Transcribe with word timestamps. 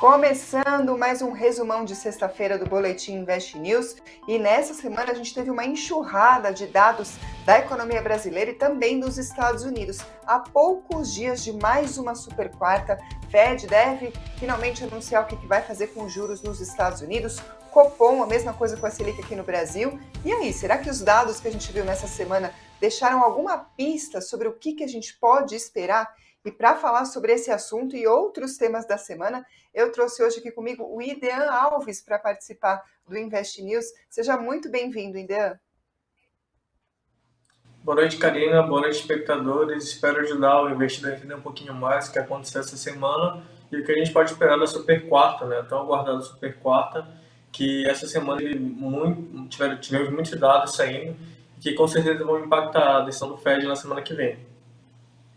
Começando 0.00 0.96
mais 0.96 1.20
um 1.20 1.30
resumão 1.30 1.84
de 1.84 1.94
sexta-feira 1.94 2.56
do 2.56 2.64
Boletim 2.64 3.16
Invest 3.16 3.58
News. 3.58 3.96
E 4.26 4.38
nessa 4.38 4.72
semana 4.72 5.12
a 5.12 5.14
gente 5.14 5.34
teve 5.34 5.50
uma 5.50 5.66
enxurrada 5.66 6.54
de 6.54 6.66
dados 6.68 7.18
da 7.44 7.58
economia 7.58 8.00
brasileira 8.00 8.50
e 8.50 8.54
também 8.54 8.98
dos 8.98 9.18
Estados 9.18 9.62
Unidos. 9.62 9.98
Há 10.26 10.38
poucos 10.38 11.12
dias 11.12 11.44
de 11.44 11.52
mais 11.52 11.98
uma 11.98 12.14
super 12.14 12.48
quarta, 12.48 12.98
Fed 13.30 13.66
deve 13.66 14.10
finalmente 14.38 14.82
anunciar 14.82 15.22
o 15.22 15.26
que 15.26 15.46
vai 15.46 15.60
fazer 15.60 15.88
com 15.88 16.04
os 16.04 16.12
juros 16.14 16.40
nos 16.40 16.62
Estados 16.62 17.02
Unidos. 17.02 17.38
Copom, 17.70 18.22
a 18.22 18.26
mesma 18.26 18.54
coisa 18.54 18.78
com 18.78 18.86
a 18.86 18.90
Selic 18.90 19.20
aqui 19.20 19.36
no 19.36 19.44
Brasil. 19.44 20.00
E 20.24 20.32
aí, 20.32 20.50
será 20.50 20.78
que 20.78 20.88
os 20.88 21.02
dados 21.02 21.40
que 21.40 21.48
a 21.48 21.52
gente 21.52 21.70
viu 21.70 21.84
nessa 21.84 22.06
semana 22.06 22.54
deixaram 22.80 23.22
alguma 23.22 23.58
pista 23.76 24.22
sobre 24.22 24.48
o 24.48 24.54
que, 24.54 24.72
que 24.72 24.82
a 24.82 24.88
gente 24.88 25.14
pode 25.18 25.54
esperar? 25.54 26.08
E 26.44 26.50
para 26.50 26.74
falar 26.74 27.04
sobre 27.04 27.32
esse 27.32 27.50
assunto 27.50 27.94
e 27.94 28.06
outros 28.06 28.56
temas 28.56 28.86
da 28.86 28.96
semana, 28.96 29.44
eu 29.74 29.92
trouxe 29.92 30.22
hoje 30.22 30.38
aqui 30.38 30.50
comigo 30.50 30.84
o 30.84 31.02
Idean 31.02 31.50
Alves 31.50 32.00
para 32.00 32.18
participar 32.18 32.82
do 33.06 33.18
Invest 33.18 33.62
News. 33.62 33.84
Seja 34.08 34.38
muito 34.38 34.70
bem-vindo, 34.70 35.18
Idean. 35.18 35.58
Boa 37.84 37.96
noite, 37.96 38.16
Karina. 38.16 38.62
Boa 38.62 38.80
noite, 38.80 39.00
espectadores. 39.00 39.84
Espero 39.84 40.20
ajudar 40.20 40.62
o 40.62 40.70
investidor 40.70 41.12
a 41.12 41.16
entender 41.16 41.34
um 41.34 41.42
pouquinho 41.42 41.74
mais 41.74 42.08
o 42.08 42.12
que 42.12 42.18
aconteceu 42.18 42.62
essa 42.62 42.76
semana 42.76 43.42
e 43.70 43.76
o 43.76 43.84
que 43.84 43.92
a 43.92 43.96
gente 43.96 44.12
pode 44.12 44.30
esperar 44.30 44.58
da 44.58 44.66
Super 44.66 45.08
Quarta, 45.08 45.44
né? 45.44 45.62
Tão 45.68 45.80
aguardada 45.80 46.22
Super 46.22 46.58
Quarta, 46.58 47.06
que 47.52 47.86
essa 47.86 48.06
semana 48.06 48.40
tivemos 49.78 50.10
muitos 50.10 50.38
dados 50.40 50.74
saindo 50.74 51.14
que 51.60 51.74
com 51.74 51.86
certeza 51.86 52.24
vão 52.24 52.42
impactar 52.42 52.96
a 52.96 53.00
decisão 53.00 53.28
do 53.28 53.36
Fed 53.36 53.66
na 53.66 53.76
semana 53.76 54.00
que 54.00 54.14
vem. 54.14 54.38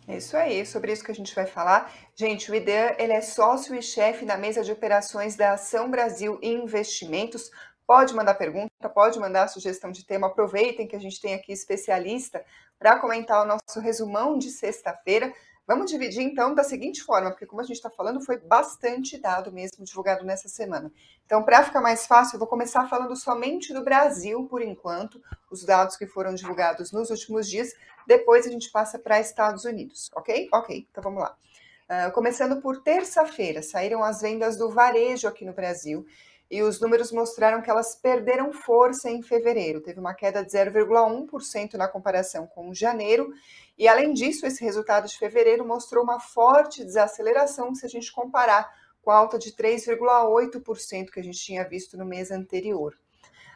Isso 0.08 0.36
aí, 0.36 0.66
sobre 0.66 0.92
isso 0.92 1.04
que 1.04 1.12
a 1.12 1.16
gente 1.16 1.34
vai 1.34 1.46
falar. 1.46 1.92
Gente, 2.14 2.52
o 2.52 2.56
IDEA 2.56 2.96
ele 3.00 3.14
é 3.14 3.22
sócio 3.22 3.74
e 3.74 3.82
chefe 3.82 4.26
da 4.26 4.36
mesa 4.36 4.62
de 4.62 4.72
operações 4.72 5.36
da 5.36 5.54
Ação 5.54 5.90
Brasil 5.90 6.38
Investimentos. 6.42 7.50
Pode 7.88 8.14
mandar 8.14 8.34
pergunta, 8.34 8.90
pode 8.94 9.18
mandar 9.18 9.48
sugestão 9.48 9.92
de 9.92 10.06
tema. 10.06 10.28
Aproveitem 10.28 10.88
que 10.88 10.96
a 10.96 11.00
gente 11.00 11.22
tem 11.22 11.34
aqui 11.34 11.54
especialista 11.54 12.44
para 12.78 13.00
comentar 13.00 13.42
o 13.44 13.46
nosso 13.46 13.80
resumão 13.80 14.38
de 14.38 14.52
sexta-feira. 14.52 15.34
Vamos 15.66 15.90
dividir 15.90 16.22
então 16.22 16.54
da 16.54 16.64
seguinte 16.64 17.02
forma, 17.02 17.32
porque 17.32 17.46
como 17.46 17.62
a 17.62 17.64
gente 17.64 17.78
está 17.78 17.90
falando, 17.90 18.20
foi 18.20 18.38
bastante 18.38 19.18
dado 19.18 19.50
mesmo 19.50 19.86
divulgado 19.86 20.26
nessa 20.26 20.50
semana. 20.50 20.92
Então, 21.26 21.42
para 21.42 21.64
ficar 21.64 21.80
mais 21.80 22.06
fácil, 22.06 22.36
eu 22.36 22.40
vou 22.40 22.48
começar 22.48 22.88
falando 22.90 23.16
somente 23.16 23.74
do 23.74 23.82
Brasil 23.82 24.46
por 24.46 24.62
enquanto, 24.62 25.22
os 25.50 25.64
dados 25.64 25.96
que 25.96 26.06
foram 26.06 26.34
divulgados 26.34 26.92
nos 26.92 27.10
últimos 27.10 27.50
dias. 27.50 27.74
Depois 28.06 28.46
a 28.46 28.52
gente 28.52 28.70
passa 28.72 29.00
para 29.00 29.22
Estados 29.22 29.64
Unidos, 29.64 30.12
ok? 30.14 30.50
Ok, 30.52 30.86
então 30.92 31.02
vamos 31.02 31.22
lá. 31.22 31.36
Uh, 31.84 32.12
começando 32.12 32.62
por 32.62 32.82
terça-feira, 32.82 33.62
saíram 33.62 34.04
as 34.04 34.22
vendas 34.22 34.58
do 34.58 34.70
varejo 34.70 35.28
aqui 35.28 35.46
no 35.46 35.54
Brasil 35.54 36.06
e 36.54 36.62
os 36.62 36.80
números 36.80 37.12
mostraram 37.12 37.64
que 37.64 37.70
elas 37.72 37.96
perderam 37.96 38.54
força 38.54 39.10
em 39.10 39.24
fevereiro. 39.24 39.82
Teve 39.82 40.00
uma 40.00 40.14
queda 40.14 40.46
de 40.46 40.52
0,1% 40.52 41.74
na 41.74 41.88
comparação 41.88 42.46
com 42.46 42.72
janeiro 42.72 43.34
e, 43.76 43.88
além 43.88 44.14
disso, 44.14 44.46
esse 44.46 44.64
resultado 44.64 45.08
de 45.08 45.18
fevereiro 45.18 45.68
mostrou 45.68 46.04
uma 46.04 46.20
forte 46.20 46.86
desaceleração 46.86 47.74
se 47.74 47.88
a 47.88 47.90
gente 47.90 48.14
comparar 48.14 48.72
com 49.02 49.10
a 49.10 49.16
alta 49.16 49.40
de 49.40 49.52
3,8% 49.52 51.10
que 51.10 51.20
a 51.20 51.24
gente 51.24 51.40
tinha 51.40 51.68
visto 51.68 51.98
no 51.98 52.06
mês 52.06 52.30
anterior. 52.30 52.96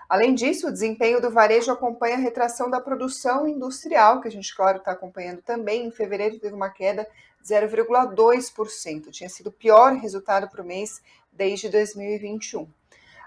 Além 0.10 0.34
disso, 0.34 0.68
o 0.68 0.74
desempenho 0.74 1.22
do 1.22 1.30
varejo 1.30 1.72
acompanha 1.72 2.16
a 2.16 2.20
retração 2.20 2.68
da 2.68 2.82
produção 2.82 3.48
industrial, 3.48 4.22
que 4.22 4.28
a 4.28 4.32
gente, 4.32 4.56
claro, 4.56 4.80
está 4.80 4.94
acompanhando 4.94 5.44
também. 5.44 5.86
Em 5.86 5.92
fevereiro 5.92 6.40
teve 6.40 6.56
uma 6.56 6.72
queda 6.72 7.08
de 7.44 7.54
0,2%. 7.54 9.12
Tinha 9.12 9.30
sido 9.30 9.48
o 9.48 9.52
pior 9.52 9.94
resultado 9.94 10.50
para 10.50 10.64
o 10.64 10.66
mês 10.66 11.00
desde 11.32 11.70
2021. 11.70 12.68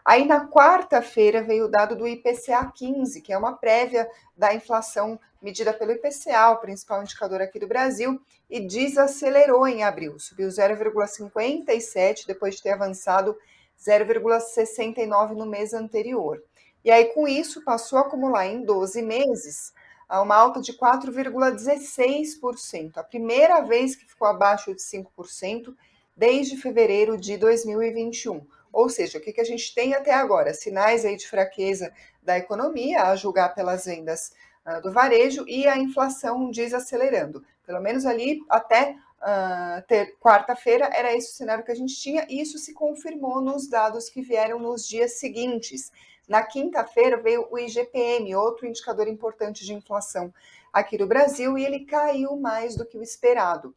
Aí 0.05 0.25
na 0.25 0.49
quarta-feira 0.49 1.43
veio 1.43 1.67
o 1.67 1.71
dado 1.71 1.97
do 1.97 2.09
IPCA 2.09 2.73
15, 2.75 3.21
que 3.21 3.33
é 3.33 3.39
uma 3.39 3.53
prévia 3.53 4.09
da 4.37 4.55
inflação 4.55 5.21
medida 5.41 5.73
pelo 5.73 5.93
IPCA, 5.93 6.51
o 6.51 6.57
principal 6.57 7.03
indicador 7.03 7.41
aqui 7.41 7.59
do 7.59 7.67
Brasil, 7.67 8.21
e 8.49 8.61
desacelerou 8.61 9.67
em 9.67 9.83
abril, 9.83 10.19
subiu 10.19 10.49
0,57 10.49 12.27
depois 12.27 12.57
de 12.57 12.63
ter 12.63 12.71
avançado 12.71 13.37
0,69 13.79 15.35
no 15.35 15.47
mês 15.47 15.73
anterior. 15.73 16.43
E 16.85 16.91
aí 16.91 17.07
com 17.07 17.27
isso 17.29 17.65
passou 17.65 17.99
a 17.99 18.03
acumular 18.03 18.47
em 18.47 18.63
12 18.65 19.03
meses 19.03 19.73
uma 20.11 20.35
alta 20.35 20.61
de 20.61 20.73
4,16%, 20.73 22.97
a 22.97 23.05
primeira 23.05 23.61
vez 23.61 23.95
que 23.95 24.05
ficou 24.05 24.27
abaixo 24.27 24.75
de 24.75 24.83
5% 24.83 25.73
desde 26.17 26.57
fevereiro 26.57 27.17
de 27.17 27.37
2021. 27.37 28.45
Ou 28.73 28.89
seja, 28.89 29.19
o 29.19 29.21
que, 29.21 29.33
que 29.33 29.41
a 29.41 29.45
gente 29.45 29.75
tem 29.75 29.95
até 29.95 30.13
agora? 30.13 30.55
Sinais 30.55 31.05
aí 31.05 31.17
de 31.17 31.29
fraqueza 31.29 31.93
da 32.23 32.39
economia, 32.39 33.05
a 33.05 33.17
julgar 33.17 33.55
pelas 33.55 33.85
vendas 33.85 34.33
uh, 34.67 34.81
do 34.81 34.93
varejo 34.93 35.45
e 35.49 35.67
a 35.67 35.77
inflação 35.77 36.51
desacelerando. 36.51 37.45
Pelo 37.67 37.81
menos 37.81 38.07
ali 38.07 38.41
até 38.49 38.97
uh, 39.21 40.19
quarta-feira 40.21 40.91
era 40.93 41.15
esse 41.15 41.33
o 41.33 41.35
cenário 41.37 41.65
que 41.65 41.73
a 41.73 41.77
gente 41.77 41.95
tinha, 41.95 42.27
e 42.29 42.41
isso 42.41 42.59
se 42.59 42.73
confirmou 42.73 43.41
nos 43.41 43.69
dados 43.69 44.09
que 44.09 44.23
vieram 44.23 44.59
nos 44.59 44.87
dias 44.87 45.19
seguintes. 45.19 45.91
Na 46.29 46.43
quinta-feira 46.43 47.17
veio 47.17 47.49
o 47.51 47.59
IGPM, 47.59 48.35
outro 48.37 48.67
indicador 48.67 49.09
importante 49.09 49.65
de 49.65 49.75
inflação 49.75 50.33
aqui 50.73 50.97
no 50.97 51.07
Brasil, 51.07 51.59
e 51.59 51.65
ele 51.65 51.85
caiu 51.85 52.37
mais 52.37 52.77
do 52.77 52.87
que 52.87 52.97
o 52.97 53.03
esperado 53.03 53.75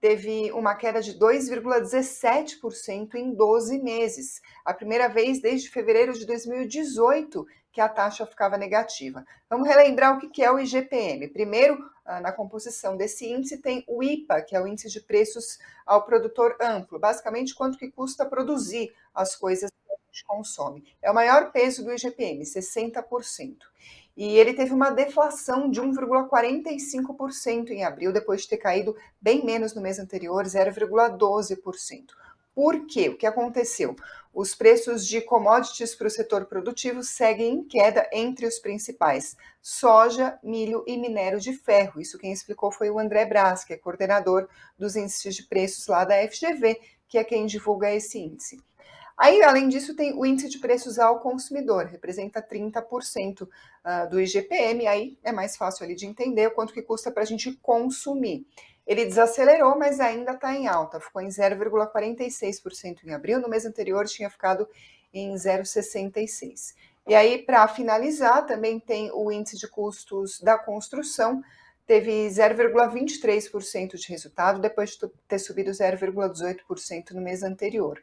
teve 0.00 0.50
uma 0.52 0.74
queda 0.74 1.02
de 1.02 1.18
2,17% 1.18 3.14
em 3.14 3.34
12 3.34 3.78
meses, 3.78 4.40
a 4.64 4.72
primeira 4.72 5.08
vez 5.08 5.40
desde 5.40 5.68
fevereiro 5.68 6.14
de 6.14 6.24
2018 6.26 7.46
que 7.72 7.80
a 7.80 7.88
taxa 7.88 8.26
ficava 8.26 8.58
negativa. 8.58 9.24
Vamos 9.48 9.68
relembrar 9.68 10.16
o 10.16 10.30
que 10.30 10.42
é 10.42 10.50
o 10.50 10.58
IGPM. 10.58 11.28
Primeiro, 11.28 11.78
ah, 12.04 12.20
na 12.20 12.32
composição 12.32 12.96
desse 12.96 13.30
índice 13.30 13.58
tem 13.58 13.84
o 13.86 14.02
IPA, 14.02 14.42
que 14.42 14.56
é 14.56 14.60
o 14.60 14.66
índice 14.66 14.88
de 14.88 15.00
preços 15.00 15.58
ao 15.86 16.04
produtor 16.04 16.56
amplo, 16.60 16.98
basicamente 16.98 17.54
quanto 17.54 17.78
que 17.78 17.90
custa 17.90 18.26
produzir 18.26 18.92
as 19.14 19.36
coisas 19.36 19.70
que 19.70 19.92
a 19.92 19.96
gente 20.10 20.24
consome. 20.24 20.84
É 21.00 21.08
o 21.10 21.14
maior 21.14 21.52
peso 21.52 21.84
do 21.84 21.92
IGPM, 21.92 22.42
60% 22.42 23.56
e 24.20 24.36
ele 24.36 24.52
teve 24.52 24.74
uma 24.74 24.90
deflação 24.90 25.70
de 25.70 25.80
1,45% 25.80 27.70
em 27.70 27.84
abril, 27.84 28.12
depois 28.12 28.42
de 28.42 28.48
ter 28.50 28.58
caído 28.58 28.94
bem 29.18 29.42
menos 29.42 29.74
no 29.74 29.80
mês 29.80 29.98
anterior, 29.98 30.44
0,12%. 30.44 32.04
Por 32.54 32.86
quê? 32.86 33.08
O 33.08 33.16
que 33.16 33.24
aconteceu? 33.24 33.96
Os 34.34 34.54
preços 34.54 35.06
de 35.06 35.22
commodities 35.22 35.94
para 35.94 36.06
o 36.06 36.10
setor 36.10 36.44
produtivo 36.44 37.02
seguem 37.02 37.54
em 37.54 37.64
queda 37.64 38.06
entre 38.12 38.44
os 38.46 38.58
principais: 38.58 39.38
soja, 39.62 40.38
milho 40.42 40.84
e 40.86 40.98
minério 40.98 41.40
de 41.40 41.54
ferro. 41.54 41.98
Isso 41.98 42.18
quem 42.18 42.30
explicou 42.30 42.70
foi 42.70 42.90
o 42.90 42.98
André 42.98 43.24
Braz, 43.24 43.64
que 43.64 43.72
é 43.72 43.78
coordenador 43.78 44.46
dos 44.78 44.96
índices 44.96 45.34
de 45.34 45.44
preços 45.44 45.86
lá 45.86 46.04
da 46.04 46.16
FGV, 46.28 46.78
que 47.08 47.16
é 47.16 47.24
quem 47.24 47.46
divulga 47.46 47.90
esse 47.90 48.18
índice. 48.18 48.62
Aí, 49.20 49.42
além 49.42 49.68
disso, 49.68 49.94
tem 49.94 50.14
o 50.14 50.24
índice 50.24 50.48
de 50.48 50.58
preços 50.58 50.98
ao 50.98 51.20
consumidor, 51.20 51.84
representa 51.84 52.40
30% 52.40 53.46
ah, 53.84 54.06
do 54.06 54.18
IGPM, 54.18 54.86
aí 54.86 55.18
é 55.22 55.30
mais 55.30 55.58
fácil 55.58 55.84
ali 55.84 55.94
de 55.94 56.06
entender 56.06 56.46
o 56.46 56.52
quanto 56.52 56.72
que 56.72 56.80
custa 56.80 57.10
para 57.10 57.22
a 57.22 57.26
gente 57.26 57.52
consumir. 57.60 58.46
Ele 58.86 59.04
desacelerou, 59.04 59.78
mas 59.78 60.00
ainda 60.00 60.32
está 60.32 60.54
em 60.54 60.68
alta, 60.68 60.98
ficou 60.98 61.20
em 61.20 61.28
0,46% 61.28 63.04
em 63.04 63.12
abril, 63.12 63.38
no 63.38 63.48
mês 63.50 63.66
anterior 63.66 64.06
tinha 64.06 64.30
ficado 64.30 64.66
em 65.12 65.34
0,66%. 65.34 66.74
E 67.06 67.14
aí, 67.14 67.42
para 67.42 67.68
finalizar, 67.68 68.46
também 68.46 68.80
tem 68.80 69.10
o 69.12 69.30
índice 69.30 69.58
de 69.58 69.68
custos 69.68 70.40
da 70.40 70.56
construção, 70.56 71.42
teve 71.86 72.26
0,23% 72.28 73.96
de 73.96 74.08
resultado, 74.08 74.62
depois 74.62 74.92
de 74.92 75.06
ter 75.28 75.38
subido 75.38 75.72
0,18% 75.72 77.10
no 77.10 77.20
mês 77.20 77.42
anterior. 77.42 78.02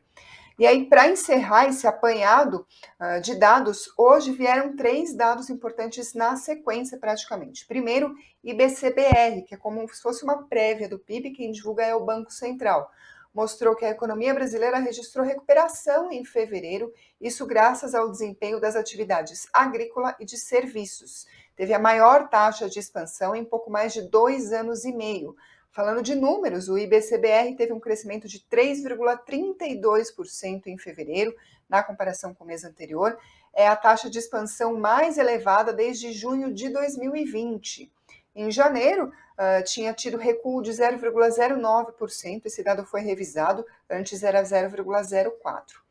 E 0.57 0.65
aí, 0.65 0.85
para 0.85 1.07
encerrar 1.07 1.67
esse 1.67 1.85
apanhado 1.85 2.65
uh, 2.99 3.21
de 3.21 3.35
dados, 3.35 3.93
hoje 3.95 4.31
vieram 4.31 4.75
três 4.75 5.13
dados 5.13 5.51
importantes 5.51 6.15
na 6.15 6.35
sequência, 6.35 6.97
praticamente. 6.97 7.63
Primeiro, 7.67 8.15
IBCBR, 8.43 9.43
que 9.43 9.53
é 9.53 9.57
como 9.57 9.87
se 9.87 10.01
fosse 10.01 10.23
uma 10.23 10.47
prévia 10.47 10.89
do 10.89 10.97
PIB, 10.97 11.29
quem 11.29 11.51
divulga 11.51 11.83
é 11.83 11.93
o 11.93 12.03
Banco 12.03 12.31
Central. 12.31 12.89
Mostrou 13.31 13.75
que 13.75 13.85
a 13.85 13.91
economia 13.91 14.33
brasileira 14.33 14.79
registrou 14.79 15.23
recuperação 15.23 16.11
em 16.11 16.25
fevereiro, 16.25 16.91
isso 17.21 17.45
graças 17.45 17.93
ao 17.93 18.09
desempenho 18.09 18.59
das 18.59 18.75
atividades 18.75 19.47
agrícola 19.53 20.15
e 20.19 20.25
de 20.25 20.39
serviços. 20.39 21.27
Teve 21.55 21.75
a 21.75 21.79
maior 21.79 22.29
taxa 22.29 22.67
de 22.67 22.79
expansão 22.79 23.35
em 23.35 23.45
pouco 23.45 23.69
mais 23.69 23.93
de 23.93 24.01
dois 24.09 24.51
anos 24.51 24.85
e 24.85 24.91
meio 24.91 25.35
Falando 25.71 26.01
de 26.01 26.15
números, 26.15 26.69
o 26.69 26.77
IBCBR 26.77 27.55
teve 27.55 27.73
um 27.73 27.79
crescimento 27.79 28.27
de 28.27 28.39
3,32% 28.51 30.67
em 30.67 30.77
fevereiro, 30.77 31.35
na 31.69 31.83
comparação 31.83 32.33
com 32.33 32.43
o 32.43 32.47
mês 32.47 32.63
anterior. 32.63 33.17
É 33.53 33.67
a 33.67 33.75
taxa 33.75 34.09
de 34.09 34.19
expansão 34.19 34.77
mais 34.77 35.17
elevada 35.17 35.73
desde 35.73 36.11
junho 36.11 36.53
de 36.53 36.69
2020. 36.69 37.91
Em 38.35 38.51
janeiro, 38.51 39.07
uh, 39.07 39.63
tinha 39.63 39.93
tido 39.93 40.17
recuo 40.17 40.61
de 40.61 40.71
0,09%, 40.71 42.45
esse 42.45 42.63
dado 42.63 42.85
foi 42.85 43.01
revisado, 43.01 43.65
antes 43.89 44.21
era 44.21 44.43
0,04%. 44.43 45.86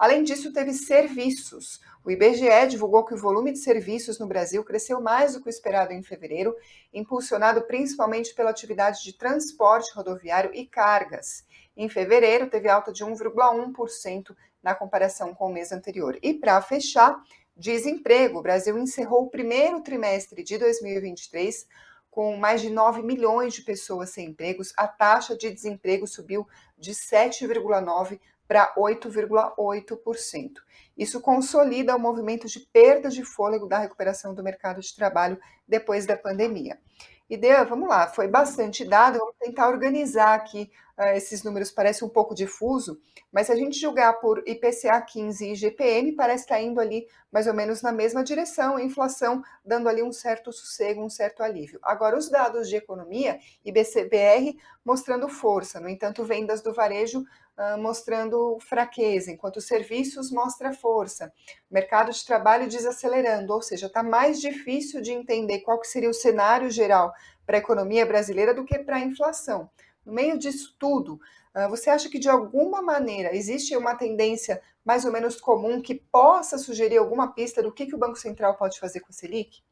Além 0.00 0.22
disso, 0.22 0.50
teve 0.50 0.72
serviços. 0.72 1.78
O 2.02 2.10
IBGE 2.10 2.68
divulgou 2.70 3.04
que 3.04 3.12
o 3.12 3.18
volume 3.18 3.52
de 3.52 3.58
serviços 3.58 4.18
no 4.18 4.26
Brasil 4.26 4.64
cresceu 4.64 4.98
mais 4.98 5.34
do 5.34 5.42
que 5.42 5.48
o 5.48 5.50
esperado 5.50 5.92
em 5.92 6.02
fevereiro, 6.02 6.56
impulsionado 6.90 7.60
principalmente 7.66 8.34
pela 8.34 8.48
atividade 8.48 9.04
de 9.04 9.12
transporte 9.12 9.92
rodoviário 9.94 10.52
e 10.54 10.64
cargas. 10.64 11.44
Em 11.76 11.86
fevereiro, 11.86 12.48
teve 12.48 12.66
alta 12.66 12.90
de 12.90 13.04
1,1% 13.04 14.34
na 14.62 14.74
comparação 14.74 15.34
com 15.34 15.50
o 15.50 15.52
mês 15.52 15.70
anterior. 15.70 16.18
E 16.22 16.32
para 16.32 16.62
fechar, 16.62 17.22
desemprego. 17.54 18.38
O 18.38 18.42
Brasil 18.42 18.78
encerrou 18.78 19.24
o 19.24 19.30
primeiro 19.30 19.82
trimestre 19.82 20.42
de 20.42 20.56
2023 20.56 21.66
com 22.10 22.38
mais 22.38 22.62
de 22.62 22.70
9 22.70 23.02
milhões 23.02 23.52
de 23.52 23.60
pessoas 23.60 24.08
sem 24.08 24.28
empregos. 24.28 24.72
A 24.78 24.88
taxa 24.88 25.36
de 25.36 25.50
desemprego 25.50 26.06
subiu 26.06 26.48
de 26.78 26.92
7,9% 26.92 28.18
para 28.50 28.74
8,8%. 28.74 30.54
Isso 30.98 31.20
consolida 31.20 31.94
o 31.94 32.00
movimento 32.00 32.48
de 32.48 32.58
perda 32.58 33.08
de 33.08 33.22
fôlego 33.22 33.68
da 33.68 33.78
recuperação 33.78 34.34
do 34.34 34.42
mercado 34.42 34.80
de 34.80 34.92
trabalho 34.92 35.38
depois 35.68 36.04
da 36.04 36.16
pandemia. 36.16 36.76
Dea, 37.36 37.62
vamos 37.62 37.88
lá, 37.88 38.08
foi 38.08 38.26
bastante 38.26 38.84
dado, 38.84 39.20
vamos 39.20 39.36
tentar 39.38 39.68
organizar 39.68 40.34
aqui 40.34 40.68
uh, 40.98 41.14
esses 41.14 41.44
números, 41.44 41.70
parece 41.70 42.04
um 42.04 42.08
pouco 42.08 42.34
difuso, 42.34 43.00
mas 43.30 43.46
se 43.46 43.52
a 43.52 43.54
gente 43.56 43.78
julgar 43.78 44.14
por 44.14 44.42
IPCA 44.44 45.00
15 45.00 45.46
e 45.46 45.52
IGPM, 45.52 46.12
parece 46.16 46.42
estar 46.42 46.60
indo 46.60 46.80
ali 46.80 47.06
mais 47.30 47.46
ou 47.46 47.54
menos 47.54 47.82
na 47.82 47.92
mesma 47.92 48.24
direção, 48.24 48.76
a 48.76 48.82
inflação 48.82 49.44
dando 49.64 49.88
ali 49.88 50.02
um 50.02 50.10
certo 50.10 50.52
sossego, 50.52 51.04
um 51.04 51.08
certo 51.08 51.44
alívio. 51.44 51.78
Agora, 51.84 52.18
os 52.18 52.28
dados 52.28 52.68
de 52.68 52.74
economia, 52.74 53.38
IBCBR 53.64 54.58
mostrando 54.84 55.28
força, 55.28 55.78
no 55.78 55.88
entanto, 55.88 56.24
vendas 56.24 56.60
do 56.60 56.74
varejo 56.74 57.24
mostrando 57.78 58.58
fraqueza, 58.60 59.30
enquanto 59.30 59.56
os 59.56 59.66
serviços 59.66 60.30
mostra 60.30 60.72
força. 60.72 61.32
Mercado 61.70 62.10
de 62.10 62.24
trabalho 62.24 62.68
desacelerando, 62.68 63.52
ou 63.52 63.60
seja, 63.60 63.86
está 63.86 64.02
mais 64.02 64.40
difícil 64.40 65.00
de 65.00 65.12
entender 65.12 65.60
qual 65.60 65.82
seria 65.84 66.08
o 66.08 66.14
cenário 66.14 66.70
geral 66.70 67.12
para 67.44 67.56
a 67.56 67.60
economia 67.60 68.06
brasileira 68.06 68.54
do 68.54 68.64
que 68.64 68.78
para 68.78 68.96
a 68.96 69.00
inflação. 69.00 69.68
No 70.04 70.12
meio 70.12 70.38
disso 70.38 70.74
tudo, 70.78 71.20
ah, 71.54 71.68
você 71.68 71.90
acha 71.90 72.08
que 72.08 72.18
de 72.18 72.28
alguma 72.28 72.80
maneira 72.80 73.34
existe 73.34 73.76
uma 73.76 73.94
tendência 73.94 74.62
mais 74.84 75.04
ou 75.04 75.12
menos 75.12 75.40
comum 75.40 75.82
que 75.82 75.94
possa 75.94 76.56
sugerir 76.56 76.98
alguma 76.98 77.32
pista 77.32 77.62
do 77.62 77.72
que, 77.72 77.86
que 77.86 77.94
o 77.94 77.98
Banco 77.98 78.16
Central 78.16 78.54
pode 78.54 78.78
fazer 78.78 79.00
com 79.00 79.08
a 79.10 79.12
Selic? 79.12 79.62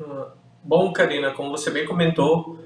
Ah, 0.00 0.34
bom, 0.62 0.92
Karina, 0.92 1.32
como 1.32 1.50
você 1.50 1.70
bem 1.70 1.86
comentou, 1.86 2.58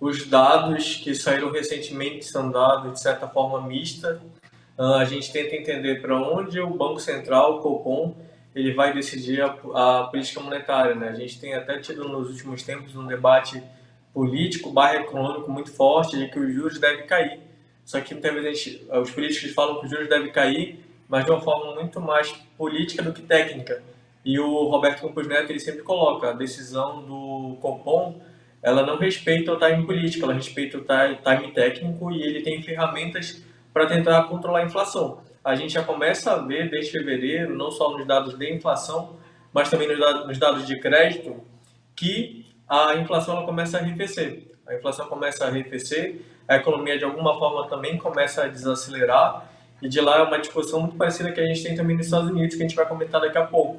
os 0.00 0.26
dados 0.26 0.96
que 0.96 1.14
saíram 1.14 1.50
recentemente 1.50 2.24
são 2.24 2.50
dados 2.50 2.92
de 2.92 3.00
certa 3.00 3.26
forma 3.26 3.66
mista. 3.66 4.20
Ah, 4.78 4.98
a 4.98 5.04
gente 5.04 5.32
tenta 5.32 5.56
entender 5.56 6.02
para 6.02 6.16
onde 6.20 6.60
o 6.60 6.70
Banco 6.70 7.00
Central, 7.00 7.56
o 7.56 7.60
Copom, 7.60 8.14
ele 8.54 8.72
vai 8.74 8.92
decidir 8.92 9.42
a, 9.42 9.56
a 9.74 10.04
política 10.04 10.40
monetária. 10.40 10.94
Né? 10.94 11.08
A 11.08 11.14
gente 11.14 11.40
tem 11.40 11.54
até 11.54 11.78
tido 11.78 12.08
nos 12.08 12.30
últimos 12.30 12.62
tempos 12.62 12.94
um 12.94 13.06
debate 13.06 13.62
político 14.12 14.70
barra 14.70 14.96
econômico 14.96 15.50
muito 15.50 15.70
forte 15.70 16.16
de 16.16 16.28
que 16.28 16.38
os 16.38 16.52
juros 16.52 16.78
devem 16.78 17.06
cair. 17.06 17.40
Só 17.84 18.00
que 18.00 18.14
muitas 18.14 18.32
vezes 18.32 18.62
gente, 18.62 18.88
os 18.90 19.10
políticos 19.10 19.52
falam 19.52 19.78
que 19.78 19.84
os 19.84 19.90
juros 19.90 20.08
devem 20.08 20.32
cair, 20.32 20.80
mas 21.08 21.24
de 21.24 21.30
uma 21.30 21.40
forma 21.40 21.74
muito 21.74 22.00
mais 22.00 22.32
política 22.56 23.02
do 23.02 23.12
que 23.12 23.22
técnica. 23.22 23.82
E 24.24 24.40
o 24.40 24.64
Roberto 24.68 25.02
Campos 25.02 25.26
Neto 25.28 25.50
ele 25.50 25.60
sempre 25.60 25.82
coloca 25.82 26.30
a 26.30 26.32
decisão 26.32 27.02
do 27.02 27.56
Copom, 27.60 28.20
ela 28.62 28.84
não 28.84 28.96
respeita 28.96 29.52
o 29.52 29.58
time 29.58 29.84
político, 29.86 30.24
ela 30.24 30.34
respeita 30.34 30.78
o 30.78 30.84
time 30.84 31.52
técnico 31.52 32.10
e 32.10 32.22
ele 32.22 32.42
tem 32.42 32.62
ferramentas 32.62 33.42
para 33.72 33.86
tentar 33.86 34.24
controlar 34.24 34.60
a 34.60 34.64
inflação. 34.64 35.20
A 35.44 35.54
gente 35.54 35.74
já 35.74 35.84
começa 35.84 36.32
a 36.32 36.38
ver 36.38 36.70
desde 36.70 36.90
fevereiro, 36.90 37.54
não 37.54 37.70
só 37.70 37.96
nos 37.96 38.06
dados 38.06 38.36
de 38.36 38.52
inflação, 38.52 39.16
mas 39.52 39.70
também 39.70 39.88
nos 39.88 40.38
dados 40.38 40.66
de 40.66 40.80
crédito, 40.80 41.44
que 41.94 42.46
a 42.68 42.96
inflação 42.96 43.36
ela 43.36 43.46
começa 43.46 43.78
a 43.78 43.80
arrefecer. 43.80 44.50
A 44.66 44.74
inflação 44.74 45.06
começa 45.06 45.44
a 45.44 45.48
arrefecer, 45.48 46.22
a 46.48 46.56
economia 46.56 46.98
de 46.98 47.04
alguma 47.04 47.38
forma 47.38 47.68
também 47.68 47.96
começa 47.96 48.44
a 48.44 48.48
desacelerar, 48.48 49.48
e 49.80 49.88
de 49.88 50.00
lá 50.00 50.18
é 50.18 50.22
uma 50.22 50.38
discussão 50.38 50.80
muito 50.80 50.96
parecida 50.96 51.30
que 51.30 51.40
a 51.40 51.46
gente 51.46 51.62
tem 51.62 51.76
também 51.76 51.96
nos 51.96 52.06
Estados 52.06 52.30
Unidos, 52.30 52.56
que 52.56 52.62
a 52.62 52.66
gente 52.66 52.76
vai 52.76 52.86
comentar 52.86 53.20
daqui 53.20 53.36
a 53.36 53.46
pouco. 53.46 53.78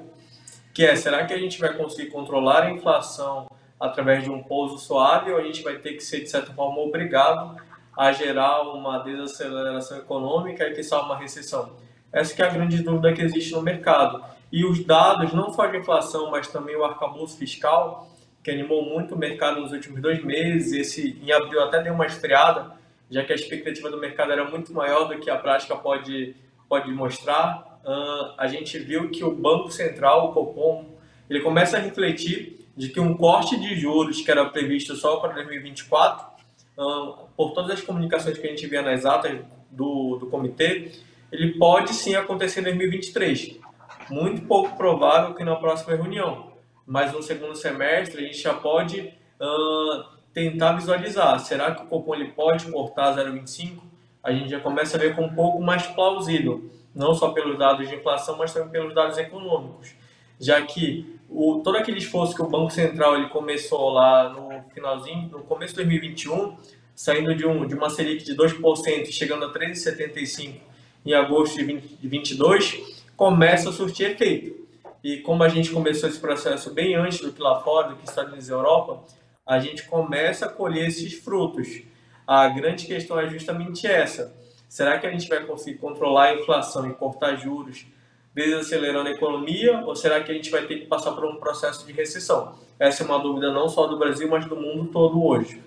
Que 0.73 0.85
é, 0.85 0.95
será 0.95 1.25
que 1.25 1.33
a 1.33 1.37
gente 1.37 1.59
vai 1.59 1.73
conseguir 1.73 2.11
controlar 2.11 2.63
a 2.63 2.71
inflação 2.71 3.46
através 3.79 4.23
de 4.23 4.29
um 4.29 4.41
pouso 4.41 4.77
suave 4.77 5.31
ou 5.31 5.37
a 5.37 5.43
gente 5.43 5.63
vai 5.63 5.77
ter 5.77 5.93
que 5.93 6.01
ser, 6.01 6.21
de 6.21 6.29
certa 6.29 6.51
forma, 6.53 6.79
obrigado 6.79 7.55
a 7.95 8.11
gerar 8.11 8.61
uma 8.61 8.99
desaceleração 8.99 9.97
econômica 9.97 10.67
e 10.67 10.73
que 10.73 10.83
só 10.83 11.03
uma 11.03 11.17
recessão? 11.17 11.71
Essa 12.11 12.43
é 12.43 12.45
a 12.45 12.49
grande 12.49 12.81
dúvida 12.81 13.13
que 13.13 13.21
existe 13.21 13.51
no 13.53 13.61
mercado. 13.61 14.23
E 14.51 14.65
os 14.65 14.83
dados, 14.83 15.33
não 15.33 15.51
só 15.51 15.67
de 15.67 15.77
inflação, 15.77 16.31
mas 16.31 16.47
também 16.47 16.75
o 16.75 16.83
arcabouço 16.83 17.37
fiscal, 17.37 18.07
que 18.43 18.51
animou 18.51 18.83
muito 18.83 19.13
o 19.13 19.17
mercado 19.17 19.59
nos 19.59 19.71
últimos 19.71 20.01
dois 20.01 20.23
meses. 20.23 20.71
Esse 20.71 21.19
em 21.21 21.31
abril 21.31 21.61
até 21.61 21.81
deu 21.83 21.93
uma 21.93 22.05
esfriada, 22.05 22.71
já 23.09 23.23
que 23.23 23.33
a 23.33 23.35
expectativa 23.35 23.89
do 23.89 23.97
mercado 23.97 24.31
era 24.31 24.45
muito 24.45 24.73
maior 24.73 25.05
do 25.05 25.19
que 25.19 25.29
a 25.29 25.37
prática 25.37 25.75
pode, 25.75 26.35
pode 26.69 26.89
mostrar. 26.91 27.79
Uh, 27.83 28.33
a 28.37 28.47
gente 28.47 28.77
viu 28.79 29.09
que 29.09 29.23
o 29.23 29.31
Banco 29.31 29.69
Central, 29.71 30.29
o 30.29 30.33
Copom, 30.33 30.85
ele 31.29 31.41
começa 31.41 31.77
a 31.77 31.79
refletir 31.79 32.56
de 32.77 32.89
que 32.89 32.99
um 32.99 33.17
corte 33.17 33.59
de 33.59 33.75
juros 33.75 34.21
que 34.21 34.31
era 34.31 34.45
previsto 34.45 34.95
só 34.95 35.17
para 35.17 35.33
2024, 35.33 36.27
uh, 36.77 37.27
por 37.35 37.51
todas 37.51 37.71
as 37.71 37.81
comunicações 37.81 38.37
que 38.37 38.45
a 38.45 38.49
gente 38.49 38.67
via 38.67 38.81
nas 38.81 39.05
atas 39.05 39.39
do, 39.71 40.17
do 40.17 40.27
comitê, 40.27 40.91
ele 41.31 41.57
pode 41.57 41.93
sim 41.93 42.15
acontecer 42.15 42.61
em 42.61 42.63
2023. 42.63 43.57
Muito 44.09 44.43
pouco 44.43 44.77
provável 44.77 45.33
que 45.33 45.43
na 45.43 45.55
próxima 45.55 45.95
reunião 45.95 46.47
mas 46.87 47.11
no 47.11 47.21
segundo 47.21 47.53
semestre 47.53 48.23
a 48.23 48.27
gente 48.27 48.41
já 48.41 48.53
pode 48.53 49.01
uh, 49.01 50.05
tentar 50.33 50.71
visualizar. 50.71 51.37
Será 51.41 51.75
que 51.75 51.83
o 51.83 51.87
Copom 51.87 52.15
ele 52.15 52.31
pode 52.31 52.71
cortar 52.71 53.13
0,25? 53.17 53.81
A 54.23 54.31
gente 54.31 54.49
já 54.49 54.61
começa 54.61 54.95
a 54.95 54.99
ver 54.99 55.13
com 55.13 55.23
um 55.23 55.35
pouco 55.35 55.61
mais 55.61 55.85
plausível, 55.85 56.71
não 56.95 57.13
só 57.13 57.29
pelos 57.31 57.59
dados 57.59 57.89
de 57.89 57.95
inflação, 57.95 58.37
mas 58.37 58.53
também 58.53 58.69
pelos 58.69 58.95
dados 58.95 59.17
econômicos, 59.17 59.93
já 60.39 60.61
que 60.61 61.16
o, 61.29 61.61
todo 61.63 61.77
aquele 61.77 61.97
esforço 61.97 62.35
que 62.35 62.41
o 62.41 62.47
Banco 62.47 62.71
Central 62.71 63.15
ele 63.15 63.29
começou 63.29 63.89
lá 63.89 64.29
no 64.29 64.63
finalzinho, 64.73 65.29
no 65.29 65.43
começo 65.43 65.73
de 65.73 65.83
2021, 65.83 66.57
saindo 66.95 67.35
de, 67.35 67.45
um, 67.45 67.65
de 67.67 67.75
uma 67.75 67.89
Selic 67.89 68.23
de 68.23 68.35
2% 68.35 69.07
e 69.07 69.11
chegando 69.11 69.45
a 69.45 69.53
3,75% 69.53 70.55
em 71.05 71.13
agosto 71.13 71.57
de 71.57 71.65
2022, 71.65 73.05
começa 73.15 73.69
a 73.69 73.71
surtir 73.71 74.11
efeito. 74.11 74.67
E 75.03 75.17
como 75.17 75.43
a 75.43 75.49
gente 75.49 75.69
começou 75.69 76.09
esse 76.09 76.19
processo 76.19 76.73
bem 76.73 76.95
antes 76.95 77.21
do 77.21 77.31
que 77.31 77.41
lá 77.41 77.61
fora, 77.61 77.89
do 77.89 77.95
que 77.95 78.03
Estados 78.03 78.31
Unidos 78.31 78.49
e 78.49 78.51
Europa, 78.51 79.03
a 79.45 79.59
gente 79.59 79.83
começa 79.83 80.47
a 80.47 80.49
colher 80.49 80.87
esses 80.87 81.13
frutos. 81.13 81.81
A 82.25 82.49
grande 82.49 82.85
questão 82.85 83.17
é 83.17 83.29
justamente 83.29 83.87
essa. 83.87 84.35
Será 84.67 84.99
que 84.99 85.07
a 85.07 85.11
gente 85.11 85.29
vai 85.29 85.45
conseguir 85.45 85.77
controlar 85.77 86.25
a 86.25 86.35
inflação 86.35 86.89
e 86.89 86.93
cortar 86.93 87.35
juros, 87.37 87.85
desacelerando 88.37 89.09
a 89.09 89.13
economia, 89.13 89.79
ou 89.79 89.95
será 89.95 90.23
que 90.23 90.31
a 90.31 90.35
gente 90.35 90.51
vai 90.51 90.67
ter 90.67 90.81
que 90.81 90.85
passar 90.85 91.11
por 91.13 91.25
um 91.25 91.37
processo 91.37 91.87
de 91.87 91.91
recessão? 91.91 92.53
Essa 92.79 93.01
é 93.01 93.05
uma 93.07 93.17
dúvida 93.17 93.51
não 93.51 93.67
só 93.67 93.87
do 93.87 93.97
Brasil, 93.97 94.29
mas 94.29 94.45
do 94.45 94.55
mundo 94.55 94.91
todo 94.91 95.25
hoje. 95.25 95.63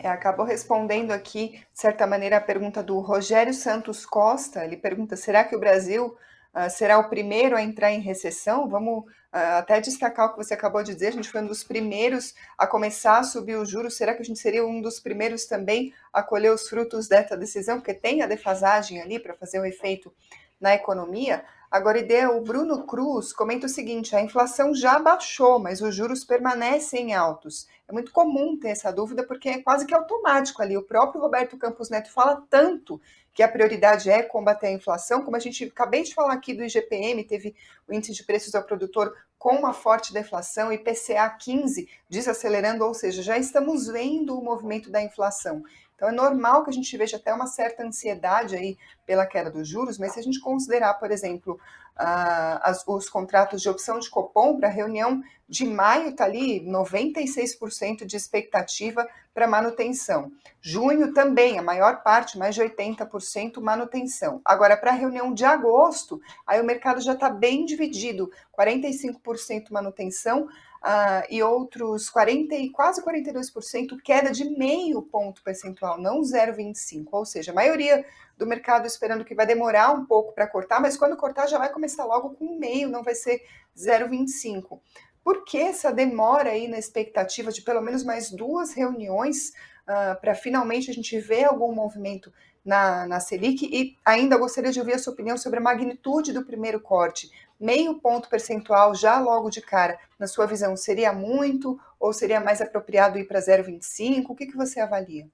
É, 0.00 0.08
acabou 0.08 0.44
respondendo 0.44 1.12
aqui, 1.12 1.50
de 1.50 1.80
certa 1.80 2.04
maneira, 2.04 2.38
a 2.38 2.40
pergunta 2.40 2.82
do 2.82 2.98
Rogério 2.98 3.54
Santos 3.54 4.04
Costa. 4.04 4.64
Ele 4.64 4.76
pergunta: 4.76 5.14
será 5.14 5.44
que 5.44 5.54
o 5.54 5.60
Brasil 5.60 6.16
uh, 6.54 6.70
será 6.70 6.98
o 6.98 7.08
primeiro 7.08 7.56
a 7.56 7.62
entrar 7.62 7.92
em 7.92 8.00
recessão. 8.00 8.68
Vamos 8.68 9.04
uh, 9.04 9.58
até 9.58 9.80
destacar 9.80 10.26
o 10.26 10.30
que 10.32 10.36
você 10.36 10.54
acabou 10.54 10.82
de 10.82 10.92
dizer, 10.94 11.08
a 11.08 11.12
gente 11.12 11.30
foi 11.30 11.40
um 11.40 11.46
dos 11.46 11.64
primeiros 11.64 12.34
a 12.56 12.66
começar 12.66 13.18
a 13.18 13.24
subir 13.24 13.56
os 13.56 13.68
juros. 13.68 13.96
Será 13.96 14.14
que 14.14 14.22
a 14.22 14.24
gente 14.24 14.38
seria 14.38 14.66
um 14.66 14.80
dos 14.80 15.00
primeiros 15.00 15.44
também 15.46 15.92
a 16.12 16.22
colher 16.22 16.52
os 16.52 16.68
frutos 16.68 17.08
dessa 17.08 17.36
decisão? 17.36 17.78
Porque 17.78 17.94
tem 17.94 18.22
a 18.22 18.26
defasagem 18.26 19.00
ali 19.00 19.18
para 19.18 19.34
fazer 19.34 19.60
o 19.60 19.64
efeito 19.64 20.12
na 20.60 20.74
economia. 20.74 21.44
Agora, 21.72 21.98
ideia, 21.98 22.30
o 22.30 22.42
Bruno 22.42 22.84
Cruz 22.84 23.32
comenta 23.32 23.64
o 23.64 23.68
seguinte: 23.68 24.14
a 24.14 24.20
inflação 24.20 24.74
já 24.74 24.98
baixou, 24.98 25.58
mas 25.58 25.80
os 25.80 25.94
juros 25.94 26.22
permanecem 26.22 27.14
altos. 27.14 27.66
É 27.88 27.92
muito 27.92 28.12
comum 28.12 28.58
ter 28.58 28.68
essa 28.68 28.92
dúvida, 28.92 29.22
porque 29.22 29.48
é 29.48 29.62
quase 29.62 29.86
que 29.86 29.94
automático 29.94 30.60
ali. 30.60 30.76
O 30.76 30.82
próprio 30.82 31.20
Roberto 31.20 31.56
Campos 31.56 31.88
Neto 31.88 32.10
fala 32.10 32.42
tanto 32.48 33.00
que 33.34 33.42
a 33.42 33.48
prioridade 33.48 34.10
é 34.10 34.22
combater 34.22 34.66
a 34.66 34.72
inflação, 34.72 35.24
como 35.24 35.36
a 35.36 35.40
gente 35.40 35.64
acabei 35.64 36.02
de 36.02 36.14
falar 36.14 36.34
aqui 36.34 36.52
do 36.52 36.64
IGPM, 36.64 37.24
teve 37.24 37.54
o 37.88 37.94
índice 37.94 38.12
de 38.12 38.24
preços 38.24 38.54
ao 38.54 38.62
produtor 38.62 39.14
com 39.38 39.56
uma 39.56 39.72
forte 39.72 40.12
deflação, 40.12 40.72
IPCA 40.72 41.28
15 41.30 41.88
desacelerando, 42.08 42.84
ou 42.84 42.94
seja, 42.94 43.22
já 43.22 43.38
estamos 43.38 43.86
vendo 43.86 44.38
o 44.38 44.44
movimento 44.44 44.90
da 44.90 45.02
inflação. 45.02 45.62
Então 45.96 46.08
é 46.08 46.12
normal 46.12 46.64
que 46.64 46.70
a 46.70 46.72
gente 46.72 46.96
veja 46.96 47.16
até 47.16 47.32
uma 47.32 47.46
certa 47.46 47.84
ansiedade 47.84 48.56
aí 48.56 48.76
pela 49.06 49.24
queda 49.24 49.50
dos 49.50 49.68
juros, 49.68 49.98
mas 49.98 50.12
se 50.12 50.20
a 50.20 50.22
gente 50.22 50.40
considerar, 50.40 50.94
por 50.94 51.10
exemplo, 51.10 51.58
as, 51.96 52.84
os 52.86 53.08
contratos 53.08 53.62
de 53.62 53.68
opção 53.68 53.98
de 53.98 54.10
Copom 54.10 54.56
para 54.58 54.68
a 54.68 54.70
reunião 54.70 55.22
de 55.48 55.64
maio 55.64 56.08
está 56.10 56.24
ali 56.24 56.60
96% 56.66 58.04
de 58.04 58.16
expectativa 58.16 59.06
para 59.34 59.46
manutenção. 59.46 60.30
Junho 60.60 61.12
também, 61.12 61.58
a 61.58 61.62
maior 61.62 62.02
parte, 62.02 62.38
mais 62.38 62.54
de 62.54 62.62
80% 62.62 63.60
manutenção. 63.60 64.40
Agora, 64.44 64.76
para 64.76 64.90
a 64.90 64.94
reunião 64.94 65.32
de 65.32 65.44
agosto, 65.44 66.20
aí 66.46 66.60
o 66.60 66.64
mercado 66.64 67.00
já 67.00 67.14
está 67.14 67.30
bem 67.30 67.64
dividido, 67.64 68.30
45% 68.56 69.70
manutenção, 69.70 70.48
uh, 70.82 71.24
e 71.30 71.42
outros 71.42 72.10
40 72.10 72.54
e 72.56 72.70
quase 72.70 73.02
42% 73.02 74.00
queda 74.02 74.30
de 74.30 74.44
meio 74.44 75.00
ponto 75.02 75.42
percentual, 75.42 75.98
não 75.98 76.20
0,25. 76.20 77.06
Ou 77.12 77.24
seja, 77.24 77.52
a 77.52 77.54
maioria 77.54 78.04
do 78.36 78.46
mercado 78.46 78.86
esperando 78.86 79.24
que 79.24 79.34
vai 79.34 79.46
demorar 79.46 79.92
um 79.92 80.04
pouco 80.04 80.32
para 80.32 80.46
cortar, 80.46 80.80
mas 80.80 80.96
quando 80.96 81.16
cortar 81.16 81.46
já 81.46 81.58
vai 81.58 81.72
começar 81.72 82.04
logo 82.04 82.30
com 82.30 82.58
meio, 82.58 82.88
não 82.88 83.02
vai 83.02 83.14
ser 83.14 83.42
0,25. 83.76 84.80
Por 85.24 85.44
que 85.44 85.58
essa 85.58 85.92
demora 85.92 86.50
aí 86.50 86.68
na 86.68 86.78
expectativa 86.78 87.52
de 87.52 87.62
pelo 87.62 87.80
menos 87.80 88.04
mais 88.04 88.30
duas 88.30 88.72
reuniões 88.72 89.52
uh, 89.82 90.20
para 90.20 90.34
finalmente 90.34 90.90
a 90.90 90.94
gente 90.94 91.18
ver 91.20 91.44
algum 91.44 91.72
movimento 91.72 92.32
na, 92.64 93.06
na 93.06 93.20
Selic? 93.20 93.64
E 93.64 93.96
ainda 94.04 94.36
gostaria 94.36 94.72
de 94.72 94.80
ouvir 94.80 94.94
a 94.94 94.98
sua 94.98 95.12
opinião 95.12 95.36
sobre 95.36 95.58
a 95.58 95.62
magnitude 95.62 96.32
do 96.32 96.44
primeiro 96.44 96.80
corte 96.80 97.30
meio 97.62 97.94
ponto 98.00 98.28
percentual 98.28 98.92
já 98.92 99.20
logo 99.20 99.48
de 99.48 99.60
cara, 99.60 99.96
na 100.18 100.26
sua 100.26 100.46
visão, 100.46 100.76
seria 100.76 101.12
muito 101.12 101.78
ou 101.98 102.12
seria 102.12 102.40
mais 102.40 102.60
apropriado 102.60 103.18
ir 103.18 103.24
para 103.24 103.38
0,25? 103.38 104.24
O 104.28 104.34
que, 104.34 104.46
que 104.46 104.56
você 104.56 104.80
avalia? 104.80 105.28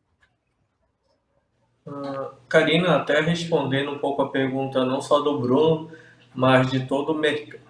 Uh, 1.87 2.37
Karina, 2.47 2.97
até 2.97 3.19
respondendo 3.21 3.93
um 3.93 3.99
pouco 3.99 4.21
a 4.21 4.31
pergunta 4.31 4.85
não 4.85 5.01
só 5.01 5.21
do 5.21 5.41
Bruno, 5.41 5.91
mas 6.39 6.71
de 6.71 6.87
todo 6.87 7.21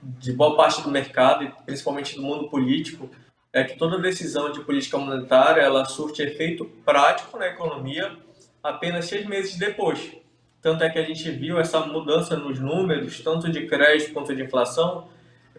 de 0.02 0.30
boa 0.30 0.54
parte 0.54 0.82
do 0.82 0.90
mercado 0.90 1.50
principalmente 1.64 2.16
do 2.16 2.22
mundo 2.22 2.50
político, 2.50 3.08
é 3.50 3.64
que 3.64 3.78
toda 3.78 3.98
decisão 3.98 4.52
de 4.52 4.60
política 4.60 4.98
monetária 4.98 5.62
ela 5.62 5.87
surte 5.87 6.20
efeito 6.20 6.66
prático 6.84 7.38
na 7.38 7.46
economia 7.46 8.14
apenas 8.62 9.06
seis 9.06 9.25
meses 9.25 9.56
depois. 9.56 10.12
Tanto 10.60 10.84
é 10.84 10.90
que 10.90 10.98
a 10.98 11.02
gente 11.02 11.30
viu 11.30 11.58
essa 11.58 11.80
mudança 11.80 12.37
nos 12.37 12.60
números, 12.60 13.20
tanto 13.20 13.50
de 13.50 13.66
crédito 13.66 14.12
quanto 14.12 14.37
de 14.37 14.42
inflação, 14.42 15.08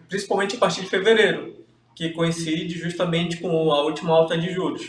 principalmente 0.08 0.54
a 0.54 0.60
partir 0.60 0.82
de 0.82 0.86
fevereiro, 0.86 1.56
que 1.96 2.10
coincide 2.10 2.78
justamente 2.78 3.38
com 3.38 3.72
a 3.72 3.82
última 3.82 4.14
alta 4.14 4.38
de 4.38 4.52
juros. 4.52 4.88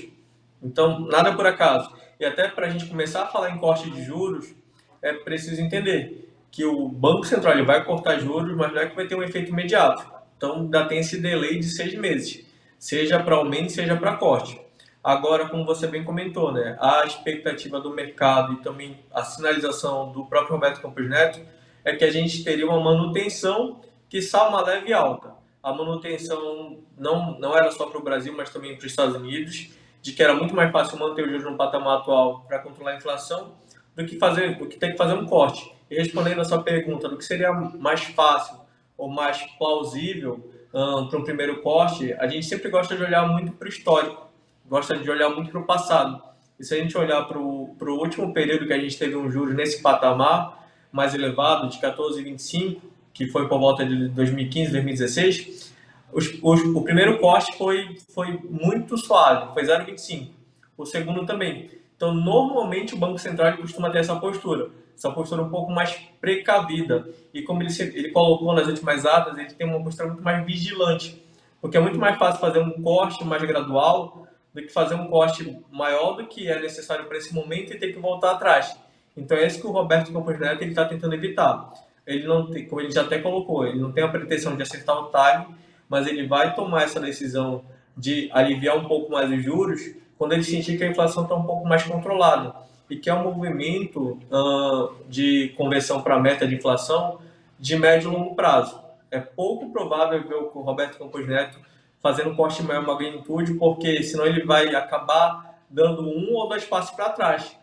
Então, 0.62 1.00
nada 1.00 1.34
por 1.34 1.48
acaso. 1.48 1.92
E 2.20 2.26
até 2.26 2.48
para 2.48 2.68
a 2.68 2.70
gente 2.70 2.86
começar 2.86 3.24
a 3.24 3.28
falar 3.28 3.50
em 3.50 3.58
corte 3.58 3.90
de 3.90 4.04
juros, 4.04 4.54
é 5.02 5.12
preciso 5.12 5.60
entender 5.60 6.31
que 6.52 6.66
o 6.66 6.88
Banco 6.90 7.26
Central 7.26 7.54
ele 7.54 7.64
vai 7.64 7.84
cortar 7.84 8.20
juros, 8.20 8.56
mas 8.56 8.74
não 8.74 8.82
é 8.82 8.88
que 8.88 8.96
vai 8.96 9.08
ter 9.08 9.16
um 9.16 9.24
efeito 9.24 9.52
imediato. 9.52 10.06
Então, 10.36 10.56
ainda 10.56 10.86
tem 10.86 11.00
esse 11.00 11.20
delay 11.20 11.60
de 11.60 11.66
seis 11.66 11.96
meses, 11.96 12.46
seja 12.78 13.22
para 13.24 13.36
aumento, 13.36 13.72
seja 13.72 13.96
para 13.96 14.18
corte. 14.18 14.60
Agora, 15.04 15.48
como 15.48 15.66
você 15.66 15.88
bem 15.88 16.04
comentou, 16.04 16.52
né, 16.52 16.78
a 16.80 17.04
expectativa 17.06 17.80
do 17.80 17.90
mercado 17.90 18.54
e 18.54 18.58
também 18.58 19.00
a 19.12 19.24
sinalização 19.24 20.12
do 20.12 20.26
próprio 20.26 20.56
Roberto 20.56 20.82
Campos 20.82 21.10
Neto 21.10 21.40
é 21.84 21.96
que 21.96 22.04
a 22.04 22.12
gente 22.12 22.44
teria 22.44 22.68
uma 22.68 22.80
manutenção 22.80 23.82
que 24.10 24.18
está 24.18 24.48
uma 24.48 24.62
leve 24.62 24.94
alta. 24.94 25.34
A 25.64 25.74
manutenção 25.74 26.80
não, 26.98 27.40
não 27.40 27.56
era 27.56 27.72
só 27.72 27.88
para 27.88 27.98
o 27.98 28.04
Brasil, 28.04 28.34
mas 28.36 28.52
também 28.52 28.76
para 28.76 28.86
os 28.86 28.92
Estados 28.92 29.16
Unidos, 29.16 29.70
de 30.02 30.12
que 30.12 30.22
era 30.22 30.36
muito 30.36 30.54
mais 30.54 30.72
fácil 30.72 31.00
manter 31.00 31.24
o 31.24 31.30
juros 31.30 31.46
no 31.46 31.58
patamar 31.58 32.00
atual 32.00 32.42
para 32.42 32.60
controlar 32.60 32.92
a 32.92 32.96
inflação 32.98 33.54
do 33.96 34.06
que 34.06 34.18
fazer, 34.18 34.58
do 34.58 34.68
que 34.68 34.78
ter 34.78 34.92
que 34.92 34.98
fazer 34.98 35.14
um 35.14 35.26
corte. 35.26 35.72
E 35.92 35.96
respondendo 35.96 36.42
a 36.42 36.46
sua 36.46 36.64
pergunta, 36.64 37.08
do 37.08 37.18
que 37.18 37.26
seria 37.26 37.54
mais 37.54 38.02
fácil 38.06 38.56
ou 38.98 39.08
mais 39.08 39.40
plausível 39.60 40.50
um, 40.74 41.08
para 41.08 41.20
um 41.20 41.24
primeiro 41.24 41.62
corte, 41.62 42.14
a 42.14 42.28
gente 42.28 42.48
sempre 42.48 42.70
gosta 42.70 42.96
de 42.96 43.04
olhar 43.04 43.28
muito 43.28 43.52
para 43.52 43.68
o 43.68 43.70
histórico 43.70 44.32
gosta 44.72 44.98
de 44.98 45.12
olhar 45.12 45.30
muito 45.30 45.52
para 45.52 45.60
o 45.60 45.66
passado. 45.66 46.24
E 46.58 46.64
se 46.64 46.74
a 46.74 46.78
gente 46.78 46.98
olhar 46.98 47.24
para 47.24 47.38
o 47.38 47.76
último 47.82 48.34
período 48.34 48.66
que 48.66 48.72
a 48.72 48.80
gente 48.80 48.98
teve 48.98 49.18
um 49.18 49.30
juros 49.30 49.54
nesse 49.54 49.82
patamar 49.82 50.66
mais 50.90 51.14
elevado, 51.14 51.68
de 51.68 51.78
14,25, 51.80 52.80
que 53.14 53.28
foi 53.28 53.50
por 53.50 53.60
volta 53.60 53.86
de 53.86 54.08
2015, 54.08 54.72
2016, 54.72 55.74
os, 56.14 56.40
os, 56.42 56.62
o 56.62 56.82
primeiro 56.84 57.20
corte 57.20 57.58
foi, 57.58 57.98
foi 58.16 58.40
muito 58.50 58.98
suave, 58.98 59.54
foi 59.54 59.64
0,25. 59.64 60.30
O 60.78 60.86
segundo 60.86 61.26
também. 61.26 61.70
Então, 61.98 62.14
normalmente, 62.14 62.94
o 62.94 62.98
Banco 62.98 63.20
Central 63.20 63.58
costuma 63.58 63.90
ter 63.90 64.00
essa 64.00 64.16
postura, 64.16 64.70
essa 65.02 65.12
postura 65.12 65.42
um 65.42 65.50
pouco 65.50 65.72
mais 65.72 66.00
precavida. 66.20 67.10
E 67.34 67.42
como 67.42 67.64
ele, 67.64 67.74
ele 67.96 68.12
colocou 68.12 68.54
nas 68.54 68.68
últimas 68.68 69.04
atas, 69.04 69.36
ele 69.36 69.52
tem 69.52 69.66
uma 69.66 69.84
postura 69.84 70.10
muito 70.10 70.24
mais 70.24 70.46
vigilante. 70.46 71.20
Porque 71.60 71.76
é 71.76 71.80
muito 71.80 71.98
mais 71.98 72.18
fácil 72.20 72.40
fazer 72.40 72.60
um 72.60 72.72
corte 72.84 73.26
mais 73.26 73.42
gradual 73.42 74.28
do 74.54 74.62
que 74.62 74.70
fazer 74.70 74.94
um 74.94 75.08
corte 75.08 75.60
maior 75.72 76.14
do 76.14 76.28
que 76.28 76.48
é 76.48 76.60
necessário 76.62 77.06
para 77.06 77.18
esse 77.18 77.34
momento 77.34 77.74
e 77.74 77.80
ter 77.80 77.94
que 77.94 78.00
voltar 78.00 78.32
atrás. 78.32 78.78
Então 79.18 79.36
é 79.36 79.48
isso 79.48 79.60
que 79.60 79.66
o 79.66 79.72
Roberto 79.72 80.14
Campos 80.14 80.40
Neto 80.40 80.64
está 80.64 80.86
tentando 80.86 81.16
evitar. 81.16 81.72
Ele 82.06 82.28
não 82.28 82.50
tem, 82.50 82.68
como 82.68 82.82
ele 82.82 82.92
já 82.92 83.02
até 83.02 83.18
colocou, 83.20 83.66
ele 83.66 83.80
não 83.80 83.92
tem 83.92 84.04
a 84.04 84.08
pretensão 84.08 84.56
de 84.56 84.62
acertar 84.62 84.98
o 85.00 85.10
time, 85.10 85.56
mas 85.90 86.06
ele 86.06 86.28
vai 86.28 86.54
tomar 86.54 86.84
essa 86.84 87.00
decisão 87.00 87.64
de 87.98 88.30
aliviar 88.32 88.78
um 88.78 88.86
pouco 88.86 89.12
mais 89.12 89.32
os 89.32 89.44
juros 89.44 89.82
quando 90.18 90.34
ele 90.34 90.44
sentir 90.44 90.78
que 90.78 90.84
a 90.84 90.88
inflação 90.88 91.24
está 91.24 91.36
um 91.36 91.44
pouco 91.44 91.68
mais 91.68 91.84
controlada 91.84 92.54
e 92.92 92.98
que 92.98 93.10
é 93.10 93.14
um 93.14 93.24
movimento 93.24 94.20
uh, 94.30 94.94
de 95.08 95.54
conversão 95.56 96.02
para 96.02 96.16
a 96.16 96.20
meta 96.20 96.46
de 96.46 96.56
inflação 96.56 97.20
de 97.58 97.78
médio 97.78 98.12
e 98.12 98.14
longo 98.14 98.36
prazo. 98.36 98.78
É 99.10 99.18
pouco 99.18 99.72
provável 99.72 100.22
ver 100.28 100.36
o 100.36 100.62
Roberto 100.62 100.98
Campos 100.98 101.26
Neto 101.26 101.58
fazendo 102.02 102.32
um 102.32 102.36
corte 102.36 102.62
maior 102.62 102.86
magnitude, 102.86 103.54
porque 103.54 104.04
senão 104.04 104.26
ele 104.26 104.44
vai 104.44 104.76
acabar 104.76 105.58
dando 105.70 106.02
um 106.02 106.34
ou 106.34 106.50
dois 106.50 106.66
passos 106.66 106.92
para 106.94 107.12
trás 107.12 107.56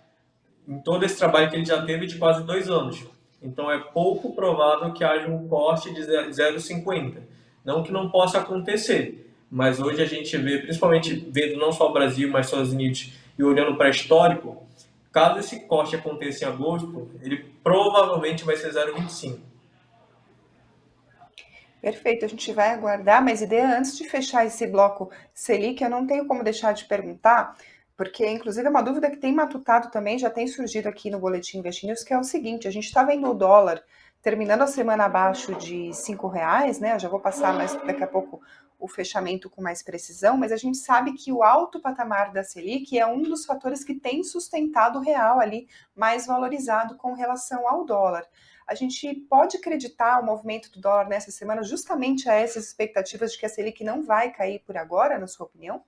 em 0.67 0.79
todo 0.79 1.05
esse 1.05 1.19
trabalho 1.19 1.51
que 1.51 1.57
ele 1.57 1.65
já 1.65 1.83
teve 1.83 2.07
de 2.07 2.17
quase 2.17 2.43
dois 2.45 2.71
anos. 2.71 3.05
Então 3.43 3.71
é 3.71 3.79
pouco 3.79 4.35
provável 4.35 4.93
que 4.95 5.05
haja 5.05 5.29
um 5.29 5.47
corte 5.47 5.93
de 5.93 6.01
0,50. 6.01 7.19
Não 7.65 7.83
que 7.83 7.93
não 7.93 8.09
possa 8.09 8.39
acontecer, 8.39 9.31
mas 9.51 9.79
hoje 9.79 10.03
a 10.03 10.07
gente 10.07 10.35
vê, 10.39 10.59
principalmente 10.59 11.29
vendo 11.31 11.59
não 11.59 11.71
só 11.71 11.91
o 11.91 11.93
Brasil, 11.93 12.31
mas 12.31 12.47
Estados 12.47 12.73
Unidos 12.73 13.13
e 13.39 13.43
olhando 13.43 13.77
para 13.77 13.91
histórico, 13.91 14.68
caso 15.19 15.41
esse 15.41 15.61
corte 15.61 15.97
aconteça 15.97 16.45
em 16.45 16.49
agosto, 16.49 17.11
ele 17.21 17.39
provavelmente 17.63 18.45
vai 18.45 18.57
ser 18.57 18.73
0,25. 18.73 19.41
Perfeito, 21.81 22.25
a 22.25 22.29
gente 22.29 22.53
vai 22.53 22.71
aguardar, 22.71 23.25
mas 23.25 23.43
ideia 23.43 23.79
antes 23.79 23.97
de 23.97 24.09
fechar 24.09 24.47
esse 24.47 24.67
bloco 24.67 25.11
Selic, 25.35 25.83
eu 25.83 25.91
não 25.91 26.07
tenho 26.07 26.27
como 26.27 26.45
deixar 26.45 26.73
de 26.73 26.85
perguntar, 26.85 27.57
porque 27.97 28.29
inclusive 28.29 28.67
é 28.67 28.71
uma 28.71 28.83
dúvida 28.83 29.11
que 29.11 29.17
tem 29.17 29.33
matutado 29.33 29.91
também, 29.91 30.19
já 30.19 30.31
tem 30.31 30.47
surgido 30.47 30.89
aqui 30.89 31.11
no 31.11 31.19
Boletim 31.19 31.59
Investimentos, 31.59 32.05
que 32.05 32.15
é 32.15 32.19
o 32.19 32.25
seguinte, 32.25 32.69
a 32.69 32.71
gente 32.71 32.87
está 32.87 33.03
vendo 33.03 33.29
o 33.29 33.35
dólar 33.35 33.83
terminando 34.23 34.63
a 34.63 34.67
semana 34.67 35.05
abaixo 35.05 35.55
de 35.55 35.93
cinco 35.95 36.29
reais, 36.29 36.81
né? 36.81 36.95
Eu 36.95 36.99
já 36.99 37.09
vou 37.09 37.21
passar 37.21 37.55
mais 37.55 37.75
daqui 37.75 38.03
a 38.03 38.07
pouco 38.09 38.41
o 38.79 38.87
fechamento 38.87 39.51
com 39.51 39.61
mais 39.61 39.83
precisão, 39.83 40.37
mas 40.37 40.53
a 40.53 40.57
gente 40.57 40.79
sabe 40.79 41.13
que 41.13 41.33
o 41.33 41.43
alto 41.43 41.81
patamar 41.81 42.33
da 42.33 42.45
Selic 42.45 42.99
é 42.99 43.07
um 43.07 43.23
dos 43.23 43.45
fatores 43.45 43.83
que 43.83 43.95
tem 43.95 44.23
sustentado 44.23 44.99
o 44.99 45.03
real 45.03 45.41
ali 45.41 45.69
mais 45.97 46.27
valorizado 46.27 46.97
com 46.97 47.13
relação 47.13 47.69
ao 47.69 47.85
dólar 47.85 48.27
a 48.69 48.75
gente 48.75 49.15
pode 49.31 49.57
acreditar 49.57 50.21
o 50.21 50.27
movimento 50.27 50.71
do 50.71 50.79
dólar 50.79 51.09
nessa 51.09 51.31
semana 51.31 51.63
justamente 51.63 52.29
a 52.29 52.35
essas 52.35 52.67
expectativas 52.67 53.33
de 53.33 53.39
que 53.39 53.47
a 53.47 53.49
Selic 53.49 53.83
não 53.83 54.05
vai 54.05 54.31
cair 54.31 54.59
por 54.59 54.77
agora, 54.77 55.19
na 55.19 55.27
sua 55.27 55.47
opinião? 55.47 55.83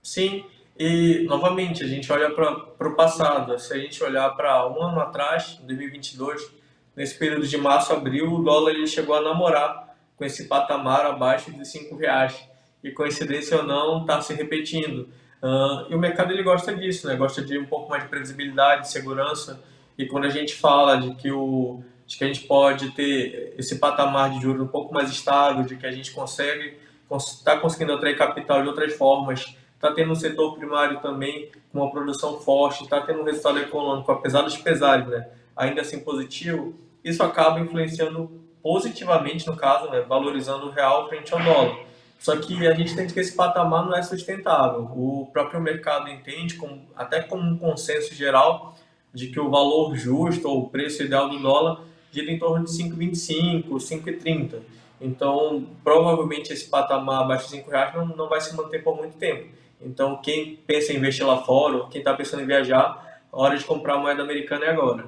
Sim, 0.00 0.46
e 0.78 1.26
novamente 1.28 1.82
a 1.82 1.88
gente 1.88 2.10
olha 2.12 2.30
para 2.30 2.88
o 2.88 2.94
passado. 2.94 3.58
Se 3.58 3.74
a 3.74 3.78
gente 3.78 4.02
olhar 4.04 4.30
para 4.36 4.68
um 4.68 4.80
ano 4.80 5.00
atrás, 5.00 5.54
2022, 5.64 6.48
nesse 6.94 7.18
período 7.18 7.48
de 7.48 7.58
março 7.58 7.92
abril, 7.92 8.32
o 8.32 8.44
dólar 8.44 8.70
ele 8.70 8.86
chegou 8.86 9.16
a 9.16 9.20
namorar 9.20 9.87
com 10.18 10.24
esse 10.24 10.48
patamar 10.48 11.06
abaixo 11.06 11.50
de 11.52 11.64
cinco 11.66 11.96
reais. 11.96 12.36
E 12.82 12.90
coincidência 12.90 13.56
ou 13.56 13.62
não, 13.62 14.02
está 14.02 14.20
se 14.20 14.34
repetindo. 14.34 15.08
Uh, 15.42 15.90
e 15.90 15.94
o 15.94 15.98
mercado 15.98 16.32
ele 16.32 16.42
gosta 16.42 16.74
disso, 16.74 17.06
né? 17.06 17.16
Gosta 17.16 17.40
de 17.40 17.58
um 17.58 17.64
pouco 17.64 17.88
mais 17.88 18.02
de 18.02 18.08
previsibilidade, 18.08 18.90
segurança. 18.90 19.60
E 19.96 20.06
quando 20.06 20.24
a 20.24 20.30
gente 20.30 20.54
fala 20.54 20.96
de 20.96 21.14
que, 21.14 21.30
o, 21.30 21.82
de 22.06 22.18
que 22.18 22.24
a 22.24 22.26
gente 22.26 22.40
pode 22.40 22.90
ter 22.90 23.54
esse 23.56 23.78
patamar 23.78 24.30
de 24.30 24.40
juros 24.40 24.62
um 24.62 24.68
pouco 24.68 24.92
mais 24.92 25.10
estável, 25.10 25.64
de 25.64 25.76
que 25.76 25.86
a 25.86 25.90
gente 25.90 26.10
consegue 26.10 26.76
está 27.16 27.56
conseguindo 27.56 27.94
atrair 27.94 28.16
capital 28.16 28.62
de 28.62 28.68
outras 28.68 28.92
formas, 28.94 29.56
está 29.74 29.92
tendo 29.92 30.12
um 30.12 30.14
setor 30.14 30.56
primário 30.56 31.00
também 31.00 31.50
com 31.72 31.80
uma 31.80 31.90
produção 31.90 32.38
forte, 32.40 32.84
está 32.84 33.00
tendo 33.00 33.20
um 33.20 33.24
resultado 33.24 33.58
econômico, 33.58 34.10
apesar 34.12 34.42
dos 34.42 34.56
pesares, 34.56 35.06
né, 35.06 35.28
ainda 35.56 35.80
assim 35.80 36.00
positivo, 36.00 36.74
isso 37.02 37.22
acaba 37.22 37.60
influenciando 37.60 38.30
positivamente, 38.62 39.46
no 39.46 39.56
caso, 39.56 39.90
né, 39.90 40.00
valorizando 40.00 40.66
o 40.66 40.70
real 40.70 41.08
frente 41.08 41.32
ao 41.32 41.42
dólar. 41.42 41.78
Só 42.18 42.36
que 42.36 42.66
a 42.66 42.74
gente 42.74 42.96
tem 42.96 43.06
que 43.06 43.18
esse 43.20 43.34
patamar 43.36 43.86
não 43.86 43.96
é 43.96 44.02
sustentável. 44.02 44.82
O 44.82 45.28
próprio 45.32 45.60
mercado 45.60 46.08
entende, 46.08 46.54
como, 46.54 46.82
até 46.96 47.22
como 47.22 47.42
um 47.42 47.56
consenso 47.56 48.14
geral, 48.14 48.76
de 49.14 49.28
que 49.28 49.38
o 49.38 49.48
valor 49.48 49.94
justo 49.96 50.48
ou 50.48 50.64
o 50.64 50.68
preço 50.68 51.02
ideal 51.02 51.28
do 51.28 51.38
dólar 51.38 51.80
gira 52.10 52.30
em 52.30 52.38
torno 52.38 52.64
de 52.64 52.70
5,25, 52.72 53.68
5,30. 53.68 54.60
Então, 55.00 55.66
provavelmente 55.84 56.52
esse 56.52 56.68
patamar 56.68 57.22
abaixo 57.22 57.44
de 57.44 57.50
5 57.52 57.70
reais 57.70 57.94
não, 57.94 58.06
não 58.08 58.28
vai 58.28 58.40
se 58.40 58.54
manter 58.56 58.82
por 58.82 58.96
muito 58.96 59.16
tempo. 59.16 59.48
Então, 59.80 60.16
quem 60.16 60.56
pensa 60.56 60.92
em 60.92 60.96
investir 60.96 61.24
lá 61.24 61.38
fora, 61.38 61.76
ou 61.76 61.86
quem 61.86 62.00
está 62.00 62.12
pensando 62.14 62.42
em 62.42 62.46
viajar, 62.46 63.20
a 63.32 63.40
hora 63.40 63.56
de 63.56 63.64
comprar 63.64 63.98
moeda 63.98 64.22
americana 64.22 64.64
é 64.64 64.70
agora. 64.70 65.06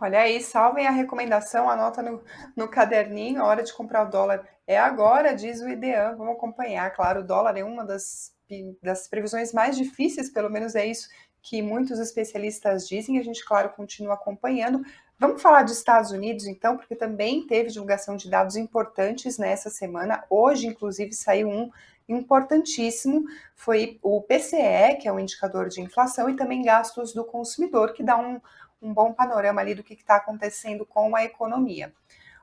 Olha 0.00 0.20
aí, 0.20 0.40
salvem 0.42 0.86
a 0.86 0.90
recomendação, 0.90 1.68
anota 1.68 2.02
no, 2.02 2.22
no 2.54 2.68
caderninho, 2.68 3.42
a 3.42 3.46
hora 3.46 3.62
de 3.62 3.72
comprar 3.72 4.06
o 4.06 4.10
dólar 4.10 4.46
é 4.66 4.78
agora, 4.78 5.34
diz 5.34 5.60
o 5.60 5.68
IDEAN. 5.68 6.16
Vamos 6.16 6.36
acompanhar, 6.36 6.90
claro, 6.94 7.20
o 7.20 7.24
dólar 7.24 7.56
é 7.56 7.64
uma 7.64 7.84
das, 7.84 8.34
das 8.82 9.08
previsões 9.08 9.52
mais 9.52 9.76
difíceis, 9.76 10.30
pelo 10.30 10.50
menos 10.50 10.74
é 10.74 10.86
isso 10.86 11.08
que 11.42 11.62
muitos 11.62 12.00
especialistas 12.00 12.88
dizem, 12.88 13.18
a 13.18 13.22
gente, 13.22 13.44
claro, 13.44 13.70
continua 13.70 14.14
acompanhando. 14.14 14.84
Vamos 15.18 15.40
falar 15.40 15.62
dos 15.62 15.78
Estados 15.78 16.10
Unidos, 16.10 16.44
então, 16.44 16.76
porque 16.76 16.96
também 16.96 17.46
teve 17.46 17.70
divulgação 17.70 18.16
de 18.16 18.28
dados 18.28 18.56
importantes 18.56 19.38
nessa 19.38 19.70
semana. 19.70 20.24
Hoje, 20.28 20.66
inclusive, 20.66 21.12
saiu 21.12 21.48
um 21.48 21.70
importantíssimo, 22.08 23.24
foi 23.54 23.98
o 24.02 24.22
PCE, 24.22 24.96
que 25.00 25.08
é 25.08 25.12
o 25.12 25.18
indicador 25.18 25.68
de 25.68 25.80
inflação, 25.80 26.28
e 26.30 26.36
também 26.36 26.62
gastos 26.62 27.12
do 27.12 27.24
consumidor, 27.24 27.92
que 27.92 28.02
dá 28.02 28.16
um, 28.16 28.40
um 28.80 28.92
bom 28.92 29.12
panorama 29.12 29.60
ali 29.60 29.74
do 29.74 29.82
que 29.82 29.94
está 29.94 30.16
acontecendo 30.16 30.86
com 30.86 31.14
a 31.16 31.24
economia. 31.24 31.92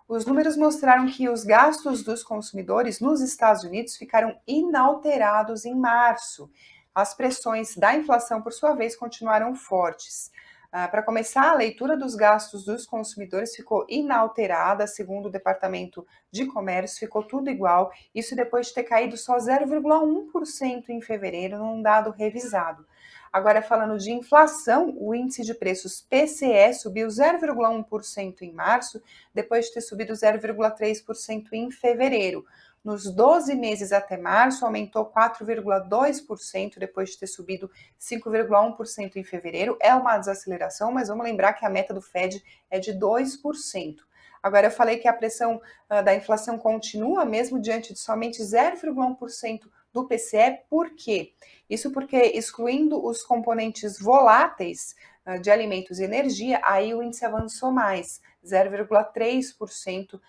Os 0.07 0.25
números 0.25 0.57
mostraram 0.57 1.07
que 1.07 1.29
os 1.29 1.43
gastos 1.43 2.03
dos 2.03 2.23
consumidores 2.23 2.99
nos 2.99 3.21
Estados 3.21 3.63
Unidos 3.63 3.95
ficaram 3.95 4.37
inalterados 4.45 5.65
em 5.65 5.73
março. 5.73 6.51
As 6.93 7.13
pressões 7.13 7.75
da 7.75 7.95
inflação, 7.95 8.41
por 8.41 8.51
sua 8.51 8.75
vez, 8.75 8.95
continuaram 8.95 9.55
fortes. 9.55 10.29
Ah, 10.75 10.87
Para 10.87 11.03
começar, 11.03 11.51
a 11.51 11.55
leitura 11.55 11.95
dos 11.95 12.15
gastos 12.15 12.65
dos 12.65 12.83
consumidores 12.83 13.55
ficou 13.55 13.85
inalterada, 13.87 14.87
segundo 14.87 15.27
o 15.27 15.31
Departamento 15.31 16.03
de 16.31 16.47
Comércio, 16.47 16.97
ficou 16.99 17.21
tudo 17.23 17.47
igual, 17.51 17.91
isso 18.13 18.35
depois 18.35 18.67
de 18.67 18.73
ter 18.73 18.81
caído 18.81 19.15
só 19.15 19.37
0,1% 19.37 20.89
em 20.89 20.99
fevereiro, 20.99 21.59
num 21.59 21.79
dado 21.79 22.09
revisado. 22.09 22.87
Agora, 23.31 23.61
falando 23.61 23.99
de 23.99 24.11
inflação, 24.11 24.95
o 24.97 25.13
índice 25.13 25.43
de 25.43 25.53
preços 25.53 26.01
PCE 26.09 26.73
subiu 26.73 27.07
0,1% 27.07 28.41
em 28.41 28.51
março, 28.51 28.99
depois 29.31 29.67
de 29.67 29.75
ter 29.75 29.81
subido 29.81 30.13
0,3% 30.15 31.53
em 31.53 31.69
fevereiro. 31.69 32.43
Nos 32.83 33.09
12 33.09 33.55
meses 33.55 33.93
até 33.93 34.17
março, 34.17 34.65
aumentou 34.65 35.05
4,2%, 35.05 36.77
depois 36.77 37.11
de 37.11 37.17
ter 37.19 37.27
subido 37.27 37.71
5,1% 37.97 39.15
em 39.15 39.23
fevereiro. 39.23 39.77
É 39.79 39.95
uma 39.95 40.17
desaceleração, 40.17 40.91
mas 40.91 41.07
vamos 41.07 41.23
lembrar 41.23 41.53
que 41.53 41.65
a 41.65 41.69
meta 41.69 41.93
do 41.93 42.01
Fed 42.01 42.43
é 42.69 42.79
de 42.79 42.91
2%. 42.93 43.99
Agora, 44.43 44.67
eu 44.67 44.71
falei 44.71 44.97
que 44.97 45.07
a 45.07 45.13
pressão 45.13 45.61
uh, 45.89 46.03
da 46.03 46.13
inflação 46.13 46.57
continua, 46.57 47.23
mesmo 47.23 47.61
diante 47.61 47.93
de 47.93 47.99
somente 47.99 48.43
0,1% 48.43 49.61
do 49.93 50.05
PCE, 50.05 50.59
por 50.69 50.89
quê? 50.89 51.31
Isso 51.69 51.91
porque, 51.91 52.17
excluindo 52.17 53.01
os 53.01 53.23
componentes 53.23 53.97
voláteis 53.97 54.93
uh, 55.25 55.39
de 55.39 55.49
alimentos 55.49 55.99
e 55.99 56.03
energia, 56.03 56.59
aí 56.65 56.93
o 56.93 57.01
índice 57.01 57.23
avançou 57.23 57.71
mais, 57.71 58.19
0,3% 58.45 60.15
uh, 60.15 60.19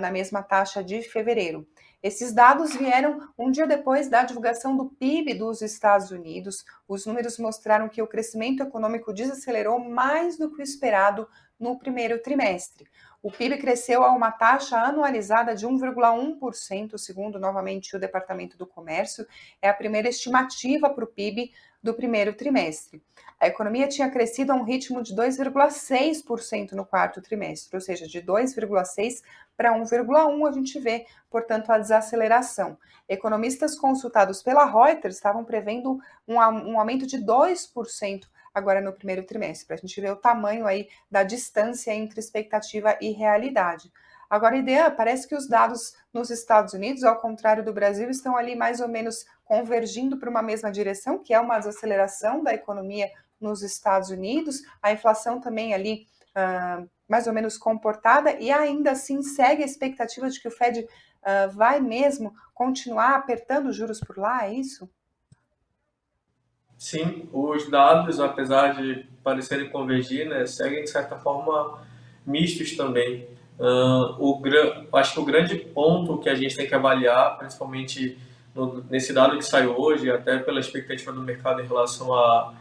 na 0.00 0.10
mesma 0.10 0.42
taxa 0.42 0.82
de 0.82 1.02
fevereiro. 1.02 1.64
Esses 2.02 2.32
dados 2.32 2.74
vieram 2.74 3.20
um 3.38 3.50
dia 3.50 3.66
depois 3.66 4.08
da 4.08 4.22
divulgação 4.22 4.74
do 4.74 4.86
PIB 4.86 5.34
dos 5.34 5.60
Estados 5.60 6.10
Unidos. 6.10 6.64
Os 6.88 7.04
números 7.04 7.38
mostraram 7.38 7.90
que 7.90 8.00
o 8.00 8.06
crescimento 8.06 8.62
econômico 8.62 9.12
desacelerou 9.12 9.78
mais 9.78 10.38
do 10.38 10.50
que 10.50 10.60
o 10.60 10.62
esperado 10.62 11.28
no 11.60 11.78
primeiro 11.78 12.20
trimestre. 12.22 12.88
O 13.22 13.30
PIB 13.30 13.58
cresceu 13.58 14.02
a 14.02 14.10
uma 14.12 14.30
taxa 14.30 14.78
anualizada 14.78 15.54
de 15.54 15.66
1,1%, 15.66 16.96
segundo 16.96 17.38
novamente 17.38 17.94
o 17.94 18.00
Departamento 18.00 18.56
do 18.56 18.66
Comércio. 18.66 19.26
É 19.60 19.68
a 19.68 19.74
primeira 19.74 20.08
estimativa 20.08 20.88
para 20.88 21.04
o 21.04 21.06
PIB 21.06 21.52
do 21.82 21.92
primeiro 21.92 22.32
trimestre. 22.32 23.02
A 23.38 23.46
economia 23.46 23.88
tinha 23.88 24.10
crescido 24.10 24.52
a 24.52 24.54
um 24.54 24.64
ritmo 24.64 25.02
de 25.02 25.14
2,6% 25.14 26.72
no 26.72 26.84
quarto 26.84 27.20
trimestre, 27.20 27.76
ou 27.76 27.80
seja, 27.80 28.06
de 28.06 28.22
2,6% 28.22 29.22
para 29.56 29.78
1,1% 29.78 30.48
a 30.48 30.52
gente 30.52 30.78
vê, 30.80 31.06
portanto, 31.30 31.70
a 31.70 31.78
desaceleração. 31.78 32.78
Economistas 33.06 33.78
consultados 33.78 34.42
pela 34.42 34.64
Reuters 34.64 35.16
estavam 35.16 35.44
prevendo 35.44 35.98
um, 36.26 36.36
um 36.36 36.78
aumento 36.78 37.06
de 37.06 37.18
2% 37.18 38.24
agora 38.54 38.80
no 38.80 38.92
primeiro 38.92 39.24
trimestre, 39.24 39.66
para 39.66 39.76
a 39.76 39.78
gente 39.78 40.00
ver 40.00 40.12
o 40.12 40.16
tamanho 40.16 40.66
aí 40.66 40.88
da 41.10 41.22
distância 41.22 41.92
entre 41.92 42.20
expectativa 42.20 42.96
e 43.00 43.10
realidade. 43.12 43.92
Agora, 44.28 44.56
ideia, 44.56 44.88
parece 44.90 45.26
que 45.26 45.34
os 45.34 45.48
dados 45.48 45.94
nos 46.12 46.30
Estados 46.30 46.72
Unidos, 46.72 47.02
ao 47.02 47.18
contrário 47.18 47.64
do 47.64 47.72
Brasil, 47.72 48.08
estão 48.08 48.36
ali 48.36 48.54
mais 48.54 48.80
ou 48.80 48.86
menos 48.86 49.26
convergindo 49.44 50.16
para 50.18 50.30
uma 50.30 50.40
mesma 50.40 50.70
direção, 50.70 51.18
que 51.18 51.34
é 51.34 51.40
uma 51.40 51.58
desaceleração 51.58 52.42
da 52.42 52.54
economia 52.54 53.10
nos 53.40 53.62
Estados 53.62 54.10
Unidos, 54.10 54.62
a 54.80 54.92
inflação 54.92 55.40
também 55.40 55.74
ali 55.74 56.06
uh, 56.36 56.88
mais 57.08 57.26
ou 57.26 57.32
menos 57.32 57.58
comportada, 57.58 58.32
e 58.32 58.52
ainda 58.52 58.92
assim 58.92 59.20
segue 59.22 59.64
a 59.64 59.66
expectativa 59.66 60.30
de 60.30 60.40
que 60.40 60.46
o 60.46 60.52
Fed 60.52 60.80
uh, 60.82 61.50
vai 61.50 61.80
mesmo 61.80 62.32
continuar 62.54 63.16
apertando 63.16 63.70
os 63.70 63.76
juros 63.76 63.98
por 63.98 64.16
lá, 64.16 64.46
é 64.46 64.52
isso? 64.52 64.88
Sim, 66.80 67.28
os 67.30 67.68
dados, 67.68 68.18
apesar 68.18 68.80
de 68.80 69.04
parecerem 69.22 69.68
convergir, 69.68 70.26
né, 70.26 70.46
seguem 70.46 70.82
de 70.82 70.88
certa 70.88 71.14
forma 71.14 71.78
mistos 72.24 72.74
também. 72.74 73.28
Uh, 73.58 74.16
o, 74.18 74.42
acho 74.96 75.12
que 75.12 75.20
o 75.20 75.24
grande 75.26 75.56
ponto 75.56 76.16
que 76.16 76.30
a 76.30 76.34
gente 76.34 76.56
tem 76.56 76.66
que 76.66 76.74
avaliar, 76.74 77.36
principalmente 77.36 78.18
no, 78.54 78.82
nesse 78.88 79.12
dado 79.12 79.36
que 79.36 79.44
saiu 79.44 79.78
hoje, 79.78 80.10
até 80.10 80.38
pela 80.38 80.58
expectativa 80.58 81.12
do 81.12 81.20
mercado 81.20 81.60
em 81.60 81.66
relação 81.66 82.14
à 82.14 82.54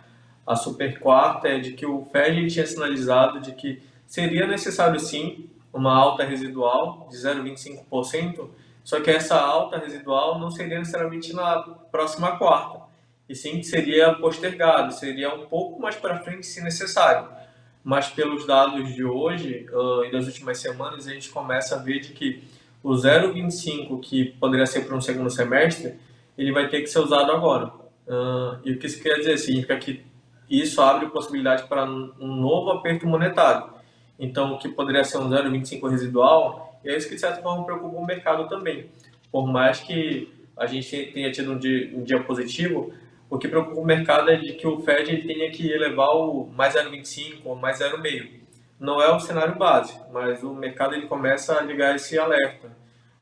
a, 0.45 0.53
super 0.53 0.99
quarta, 0.99 1.47
é 1.47 1.57
de 1.57 1.71
que 1.71 1.85
o 1.85 2.05
Fed 2.11 2.45
tinha 2.47 2.67
sinalizado 2.67 3.39
de 3.39 3.53
que 3.53 3.81
seria 4.05 4.45
necessário 4.45 4.99
sim 4.99 5.49
uma 5.71 5.95
alta 5.95 6.25
residual 6.25 7.07
de 7.09 7.15
0,25%, 7.15 8.49
só 8.83 8.99
que 8.99 9.09
essa 9.09 9.39
alta 9.39 9.77
residual 9.77 10.37
não 10.37 10.51
seria 10.51 10.77
necessariamente 10.77 11.31
na 11.31 11.61
próxima 11.89 12.35
quarta, 12.35 12.88
e 13.29 13.35
sim 13.35 13.59
que 13.59 13.63
seria 13.63 14.13
postergado, 14.15 14.91
seria 14.91 15.33
um 15.33 15.45
pouco 15.45 15.79
mais 15.79 15.95
para 15.95 16.17
frente 16.17 16.45
se 16.45 16.61
necessário 16.61 17.39
mas 17.83 18.09
pelos 18.09 18.45
dados 18.45 18.93
de 18.93 19.03
hoje 19.03 19.65
uh, 19.71 20.03
e 20.05 20.11
das 20.11 20.25
últimas 20.25 20.59
semanas, 20.59 21.07
a 21.07 21.11
gente 21.11 21.29
começa 21.29 21.75
a 21.75 21.79
ver 21.79 21.99
de 21.99 22.09
que 22.09 22.43
o 22.83 22.91
0,25 22.91 23.99
que 23.99 24.25
poderia 24.25 24.65
ser 24.65 24.85
para 24.85 24.95
um 24.95 25.01
segundo 25.01 25.29
semestre, 25.29 25.95
ele 26.37 26.51
vai 26.51 26.69
ter 26.69 26.81
que 26.81 26.87
ser 26.87 26.99
usado 26.99 27.31
agora. 27.31 27.67
Uh, 28.07 28.59
e 28.63 28.73
o 28.73 28.79
que 28.79 28.87
isso 28.87 29.01
quer 29.01 29.15
dizer? 29.15 29.37
Significa 29.37 29.77
que 29.77 30.05
isso 30.49 30.81
abre 30.81 31.07
possibilidade 31.07 31.63
para 31.67 31.83
um 31.85 32.35
novo 32.35 32.71
aperto 32.71 33.05
monetário. 33.07 33.69
Então, 34.17 34.53
o 34.53 34.57
que 34.57 34.69
poderia 34.69 35.03
ser 35.03 35.17
um 35.17 35.29
0,25 35.29 35.89
residual, 35.89 36.79
e 36.83 36.89
é 36.89 36.97
isso 36.97 37.07
que 37.07 37.15
de 37.15 37.21
certa 37.21 37.41
forma 37.41 37.65
preocupa 37.65 37.97
o 37.97 38.05
mercado 38.05 38.47
também. 38.47 38.89
Por 39.31 39.47
mais 39.47 39.79
que 39.79 40.31
a 40.57 40.65
gente 40.65 41.11
tenha 41.13 41.31
tido 41.31 41.53
um 41.53 41.57
dia, 41.57 41.91
um 41.95 42.03
dia 42.03 42.21
positivo, 42.21 42.93
o 43.29 43.37
que 43.37 43.47
preocupa 43.47 43.79
o 43.79 43.85
mercado 43.85 44.31
é 44.31 44.35
de 44.35 44.53
que 44.53 44.65
o 44.65 44.79
Fed 44.79 45.21
tenha 45.25 45.51
que 45.51 45.71
elevar 45.71 46.09
o 46.09 46.47
mais 46.47 46.73
0,25 46.73 47.41
ou 47.45 47.55
mais 47.55 47.79
0,5. 47.79 48.39
Não 48.79 49.01
é 49.01 49.13
o 49.13 49.19
cenário 49.19 49.55
base, 49.55 49.93
mas 50.11 50.41
o 50.41 50.53
mercado 50.53 50.95
ele 50.95 51.05
começa 51.05 51.59
a 51.59 51.61
ligar 51.61 51.95
esse 51.95 52.17
alerta, 52.17 52.75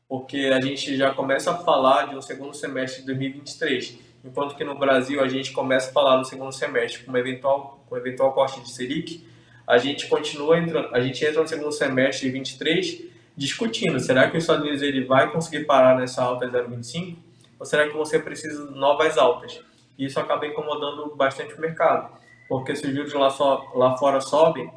porque 0.08 0.50
a 0.54 0.60
gente 0.60 0.96
já 0.96 1.12
começa 1.12 1.50
a 1.50 1.58
falar 1.58 2.06
de 2.08 2.16
um 2.16 2.22
segundo 2.22 2.54
semestre 2.54 3.00
de 3.00 3.06
2023, 3.08 3.98
enquanto 4.24 4.56
que 4.56 4.64
no 4.64 4.78
Brasil 4.78 5.20
a 5.20 5.28
gente 5.28 5.52
começa 5.52 5.90
a 5.90 5.92
falar 5.92 6.16
no 6.16 6.24
segundo 6.24 6.52
semestre 6.52 7.04
com 7.04 7.12
um 7.12 7.16
eventual, 7.16 7.84
com 7.88 7.96
eventual 7.96 8.32
corte 8.32 8.60
de 8.60 8.70
Selic, 8.70 9.26
a 9.66 9.76
gente 9.76 10.06
continua 10.06 10.58
entrando, 10.58 10.94
a 10.94 11.00
gente 11.00 11.22
entra 11.22 11.42
no 11.42 11.48
segundo 11.48 11.72
semestre 11.72 12.26
de 12.26 12.32
23 12.32 13.02
discutindo, 13.36 14.00
será 14.00 14.30
que 14.30 14.36
os 14.36 14.44
Estados 14.44 14.62
Unidos 14.62 14.80
ele 14.80 15.04
vai 15.04 15.30
conseguir 15.30 15.64
parar 15.64 15.98
nessa 15.98 16.22
alta 16.22 16.48
0,25 16.48 17.16
ou 17.58 17.66
será 17.66 17.86
que 17.86 17.94
você 17.94 18.18
precisa 18.18 18.66
de 18.66 18.78
novas 18.78 19.18
altas? 19.18 19.60
E 19.98 20.06
isso 20.06 20.20
acaba 20.20 20.46
incomodando 20.46 21.14
bastante 21.16 21.54
o 21.54 21.60
mercado, 21.60 22.16
porque 22.48 22.76
se 22.76 22.86
os 22.86 22.94
juros 22.94 23.12
lá, 23.12 23.28
só, 23.28 23.70
lá 23.74 23.96
fora 23.96 24.20
sobem, 24.20 24.70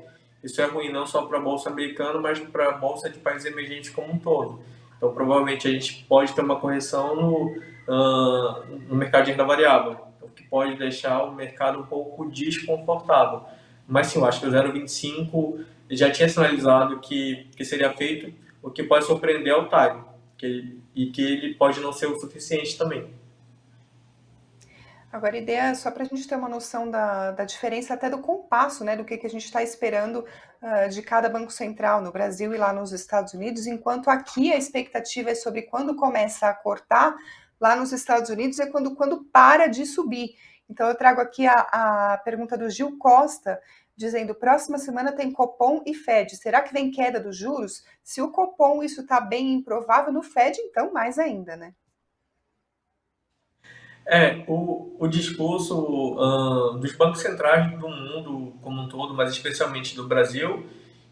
isso 0.44 0.60
é 0.60 0.66
ruim 0.66 0.92
não 0.92 1.06
só 1.06 1.22
para 1.24 1.38
a 1.38 1.42
bolsa 1.42 1.70
americana, 1.70 2.20
mas 2.20 2.40
para 2.40 2.70
a 2.70 2.72
bolsa 2.72 3.10
de 3.10 3.20
países 3.20 3.46
emergentes 3.46 3.92
como 3.92 4.12
um 4.12 4.18
todo. 4.18 4.60
Então, 4.98 5.14
provavelmente 5.14 5.68
a 5.68 5.72
gente 5.72 6.04
pode 6.06 6.34
ter 6.34 6.42
uma 6.42 6.60
correção 6.60 7.16
no, 7.16 7.48
uh, 7.88 8.66
no 8.88 8.96
mercado 8.96 9.26
de 9.26 9.32
renda 9.32 9.44
variável, 9.44 9.98
o 10.22 10.30
que 10.30 10.44
pode 10.44 10.76
deixar 10.76 11.24
o 11.24 11.34
mercado 11.34 11.80
um 11.80 11.86
pouco 11.86 12.30
desconfortável. 12.30 13.44
Mas 13.88 14.08
sim, 14.08 14.20
eu 14.20 14.26
acho 14.26 14.40
que 14.40 14.48
o 14.48 14.52
0,25 14.52 15.66
já 15.92 16.10
tinha 16.10 16.28
sinalizado 16.28 17.00
que, 17.00 17.48
que 17.56 17.64
seria 17.64 17.92
feito, 17.94 18.34
o 18.62 18.72
que 18.72 18.84
pode 18.84 19.06
surpreender 19.06 19.54
é 19.54 19.58
o 19.58 19.68
time, 19.68 20.04
que, 20.38 20.80
e 20.96 21.06
que 21.08 21.22
ele 21.22 21.54
pode 21.56 21.80
não 21.80 21.92
ser 21.92 22.08
o 22.08 22.20
suficiente 22.20 22.78
também. 22.78 23.21
Agora, 25.12 25.36
a 25.36 25.40
ideia, 25.40 25.76
só 25.76 25.92
para 25.92 26.04
a 26.04 26.06
gente 26.06 26.26
ter 26.26 26.36
uma 26.36 26.48
noção 26.48 26.90
da, 26.90 27.32
da 27.32 27.44
diferença 27.44 27.94
até 27.94 28.10
do 28.10 28.20
compasso, 28.20 28.84
né, 28.86 28.96
do 28.96 29.04
que, 29.04 29.18
que 29.18 29.28
a 29.28 29.30
gente 29.30 29.44
está 29.44 29.62
esperando 29.62 30.26
uh, 30.62 30.90
de 30.90 31.02
cada 31.02 31.28
banco 31.28 31.52
central 31.52 32.02
no 32.02 32.14
Brasil 32.14 32.54
e 32.54 32.58
lá 32.58 32.72
nos 32.72 32.94
Estados 32.94 33.34
Unidos, 33.34 33.68
enquanto 33.68 34.10
aqui 34.10 34.54
a 34.54 34.58
expectativa 34.58 35.32
é 35.32 35.36
sobre 35.36 35.64
quando 35.64 35.98
começa 35.98 36.48
a 36.48 36.54
cortar, 36.54 37.14
lá 37.60 37.76
nos 37.76 37.92
Estados 37.92 38.30
Unidos 38.30 38.58
é 38.60 38.68
quando, 38.68 38.96
quando 38.96 39.26
para 39.26 39.68
de 39.68 39.86
subir. 39.86 40.36
Então, 40.70 40.88
eu 40.88 40.96
trago 40.96 41.20
aqui 41.20 41.46
a, 41.46 41.60
a 42.14 42.18
pergunta 42.20 42.58
do 42.58 42.70
Gil 42.70 42.98
Costa, 42.98 43.60
dizendo: 43.94 44.34
próxima 44.34 44.78
semana 44.78 45.12
tem 45.12 45.30
Copom 45.30 45.84
e 45.86 45.94
Fed. 45.94 46.38
Será 46.38 46.62
que 46.62 46.72
vem 46.72 46.90
queda 46.90 47.20
dos 47.20 47.36
juros? 47.36 47.84
Se 48.02 48.22
o 48.22 48.32
Copom 48.32 48.82
isso 48.82 49.02
está 49.02 49.20
bem 49.20 49.56
improvável, 49.56 50.14
no 50.14 50.24
Fed, 50.24 50.58
então 50.62 50.94
mais 50.94 51.20
ainda, 51.20 51.58
né? 51.58 51.74
É, 54.06 54.44
o, 54.48 54.96
o 55.00 55.08
discurso 55.08 55.76
uh, 55.76 56.78
dos 56.78 56.94
bancos 56.94 57.22
centrais 57.22 57.72
do 57.80 57.88
mundo 57.88 58.54
como 58.62 58.82
um 58.82 58.88
todo, 58.88 59.14
mas 59.14 59.32
especialmente 59.32 59.96
do 59.96 60.08
Brasil, 60.08 60.66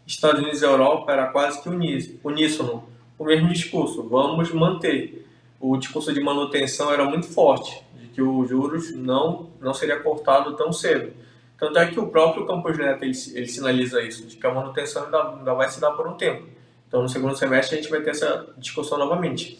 Estados 0.06 0.40
Unidos 0.40 0.60
e 0.60 0.64
Europa 0.64 1.12
era 1.12 1.26
quase 1.28 1.62
que 1.62 1.68
uníssono. 1.68 2.84
O 3.18 3.24
mesmo 3.24 3.48
discurso, 3.48 4.08
vamos 4.08 4.52
manter. 4.52 5.26
O 5.60 5.76
discurso 5.76 6.12
de 6.12 6.20
manutenção 6.20 6.92
era 6.92 7.04
muito 7.04 7.26
forte, 7.26 7.84
de 7.94 8.08
que 8.08 8.22
os 8.22 8.48
juros 8.48 8.94
não, 8.94 9.50
não 9.60 9.74
seria 9.74 10.00
cortado 10.00 10.56
tão 10.56 10.72
cedo. 10.72 11.12
Tanto 11.58 11.78
é 11.78 11.86
que 11.86 12.00
o 12.00 12.06
próprio 12.06 12.46
Campos 12.46 12.78
Neto 12.78 13.04
ele, 13.04 13.12
ele 13.34 13.46
sinaliza 13.46 14.02
isso, 14.02 14.26
de 14.26 14.36
que 14.36 14.46
a 14.46 14.52
manutenção 14.52 15.04
ainda, 15.04 15.36
ainda 15.36 15.54
vai 15.54 15.68
se 15.68 15.78
dar 15.78 15.90
por 15.90 16.08
um 16.08 16.14
tempo. 16.14 16.48
Então, 16.88 17.02
no 17.02 17.08
segundo 17.08 17.36
semestre, 17.36 17.78
a 17.78 17.80
gente 17.80 17.90
vai 17.90 18.00
ter 18.00 18.10
essa 18.10 18.48
discussão 18.56 18.98
novamente. 18.98 19.58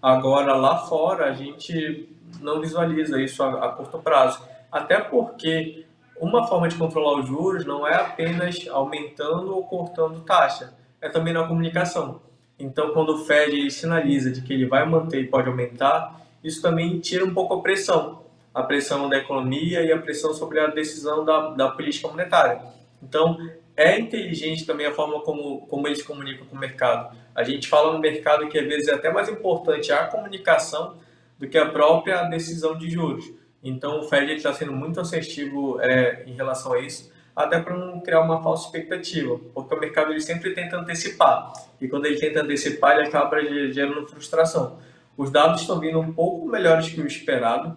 Agora, 0.00 0.56
lá 0.56 0.78
fora, 0.78 1.26
a 1.26 1.32
gente 1.32 2.08
não 2.40 2.60
visualiza 2.60 3.20
isso 3.20 3.42
a, 3.42 3.66
a 3.66 3.68
curto 3.70 3.98
prazo. 3.98 4.42
Até 4.70 5.00
porque 5.00 5.84
uma 6.18 6.46
forma 6.46 6.68
de 6.68 6.76
controlar 6.76 7.20
os 7.20 7.26
juros 7.26 7.64
não 7.64 7.86
é 7.86 7.94
apenas 7.94 8.66
aumentando 8.68 9.54
ou 9.54 9.64
cortando 9.64 10.20
taxa, 10.20 10.72
é 11.00 11.08
também 11.08 11.34
na 11.34 11.46
comunicação. 11.46 12.20
Então, 12.58 12.92
quando 12.92 13.14
o 13.14 13.24
Fed 13.24 13.70
sinaliza 13.70 14.30
de 14.30 14.40
que 14.40 14.52
ele 14.52 14.66
vai 14.66 14.86
manter 14.86 15.20
e 15.20 15.26
pode 15.26 15.48
aumentar, 15.48 16.20
isso 16.44 16.62
também 16.62 17.00
tira 17.00 17.24
um 17.24 17.34
pouco 17.34 17.54
a 17.54 17.60
pressão, 17.60 18.22
a 18.54 18.62
pressão 18.62 19.08
da 19.08 19.18
economia 19.18 19.82
e 19.82 19.90
a 19.90 19.98
pressão 19.98 20.32
sobre 20.32 20.60
a 20.60 20.68
decisão 20.68 21.24
da, 21.24 21.50
da 21.50 21.70
política 21.70 22.06
monetária. 22.08 22.60
Então, 23.02 23.36
é 23.76 23.98
inteligente 23.98 24.64
também 24.64 24.86
a 24.86 24.92
forma 24.92 25.20
como, 25.22 25.66
como 25.66 25.88
eles 25.88 26.02
comunicam 26.02 26.46
com 26.46 26.54
o 26.54 26.58
mercado. 26.58 27.16
A 27.34 27.42
gente 27.42 27.68
fala 27.68 27.92
no 27.92 27.98
mercado 27.98 28.48
que 28.48 28.58
às 28.58 28.66
vezes 28.66 28.88
é 28.88 28.94
até 28.94 29.10
mais 29.10 29.28
importante 29.28 29.90
a 29.90 30.06
comunicação 30.06 30.94
do 31.42 31.48
que 31.48 31.58
a 31.58 31.66
própria 31.66 32.22
decisão 32.22 32.78
de 32.78 32.88
juros. 32.88 33.28
Então 33.64 33.98
o 33.98 34.04
Fed 34.04 34.32
está 34.32 34.54
sendo 34.54 34.72
muito 34.72 35.00
assertivo 35.00 35.80
é, 35.80 36.22
em 36.24 36.34
relação 36.34 36.72
a 36.72 36.78
isso, 36.78 37.12
até 37.34 37.60
para 37.60 37.76
não 37.76 38.00
criar 38.00 38.20
uma 38.20 38.40
falsa 38.40 38.66
expectativa, 38.66 39.36
porque 39.52 39.74
o 39.74 39.80
mercado 39.80 40.12
ele 40.12 40.20
sempre 40.20 40.54
tenta 40.54 40.76
antecipar, 40.76 41.52
e 41.80 41.88
quando 41.88 42.06
ele 42.06 42.16
tenta 42.16 42.42
antecipar, 42.42 42.96
ele 42.96 43.08
acaba 43.08 43.42
gerando 43.72 44.06
frustração. 44.06 44.78
Os 45.16 45.32
dados 45.32 45.62
estão 45.62 45.80
vindo 45.80 45.98
um 45.98 46.12
pouco 46.12 46.46
melhores 46.46 46.88
que 46.88 47.00
o 47.00 47.06
esperado, 47.08 47.76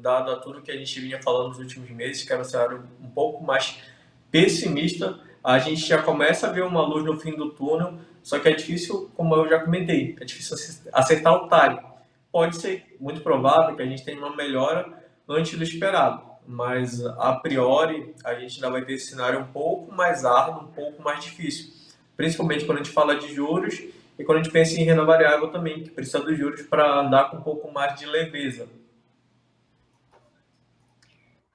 dado 0.00 0.30
a 0.30 0.36
tudo 0.36 0.62
que 0.62 0.70
a 0.70 0.76
gente 0.76 1.00
vinha 1.00 1.20
falando 1.20 1.48
nos 1.48 1.58
últimos 1.58 1.90
meses, 1.90 2.22
que 2.22 2.32
era 2.32 2.42
um 2.42 2.44
cenário 2.44 2.84
um 3.02 3.08
pouco 3.08 3.42
mais 3.42 3.82
pessimista. 4.30 5.18
A 5.42 5.58
gente 5.58 5.84
já 5.84 6.00
começa 6.00 6.46
a 6.46 6.52
ver 6.52 6.62
uma 6.62 6.86
luz 6.86 7.04
no 7.04 7.18
fim 7.18 7.34
do 7.34 7.50
túnel, 7.50 7.94
só 8.22 8.38
que 8.38 8.48
é 8.48 8.52
difícil, 8.52 9.10
como 9.16 9.34
eu 9.34 9.48
já 9.48 9.58
comentei, 9.58 10.16
é 10.20 10.24
difícil 10.24 10.56
acertar 10.92 11.34
o 11.34 11.48
time 11.48 11.87
pode 12.32 12.56
ser 12.56 12.96
muito 13.00 13.20
provável 13.20 13.74
que 13.74 13.82
a 13.82 13.86
gente 13.86 14.04
tenha 14.04 14.18
uma 14.18 14.34
melhora 14.34 14.86
antes 15.28 15.56
do 15.56 15.62
esperado, 15.62 16.22
mas 16.46 17.04
a 17.04 17.34
priori 17.34 18.14
a 18.24 18.34
gente 18.34 18.56
ainda 18.56 18.70
vai 18.70 18.84
ter 18.84 18.94
esse 18.94 19.10
cenário 19.10 19.40
um 19.40 19.46
pouco 19.46 19.92
mais 19.92 20.24
árduo, 20.24 20.64
um 20.64 20.72
pouco 20.72 21.02
mais 21.02 21.24
difícil, 21.24 21.72
principalmente 22.16 22.64
quando 22.64 22.78
a 22.78 22.82
gente 22.82 22.92
fala 22.92 23.16
de 23.16 23.34
juros 23.34 23.82
e 24.18 24.24
quando 24.24 24.38
a 24.38 24.42
gente 24.42 24.52
pensa 24.52 24.80
em 24.80 24.84
renda 24.84 25.04
variável 25.04 25.48
também, 25.48 25.82
que 25.82 25.90
precisa 25.90 26.20
dos 26.20 26.36
juros 26.36 26.62
para 26.62 27.00
andar 27.00 27.30
com 27.30 27.36
um 27.36 27.42
pouco 27.42 27.72
mais 27.72 27.98
de 27.98 28.06
leveza. 28.06 28.68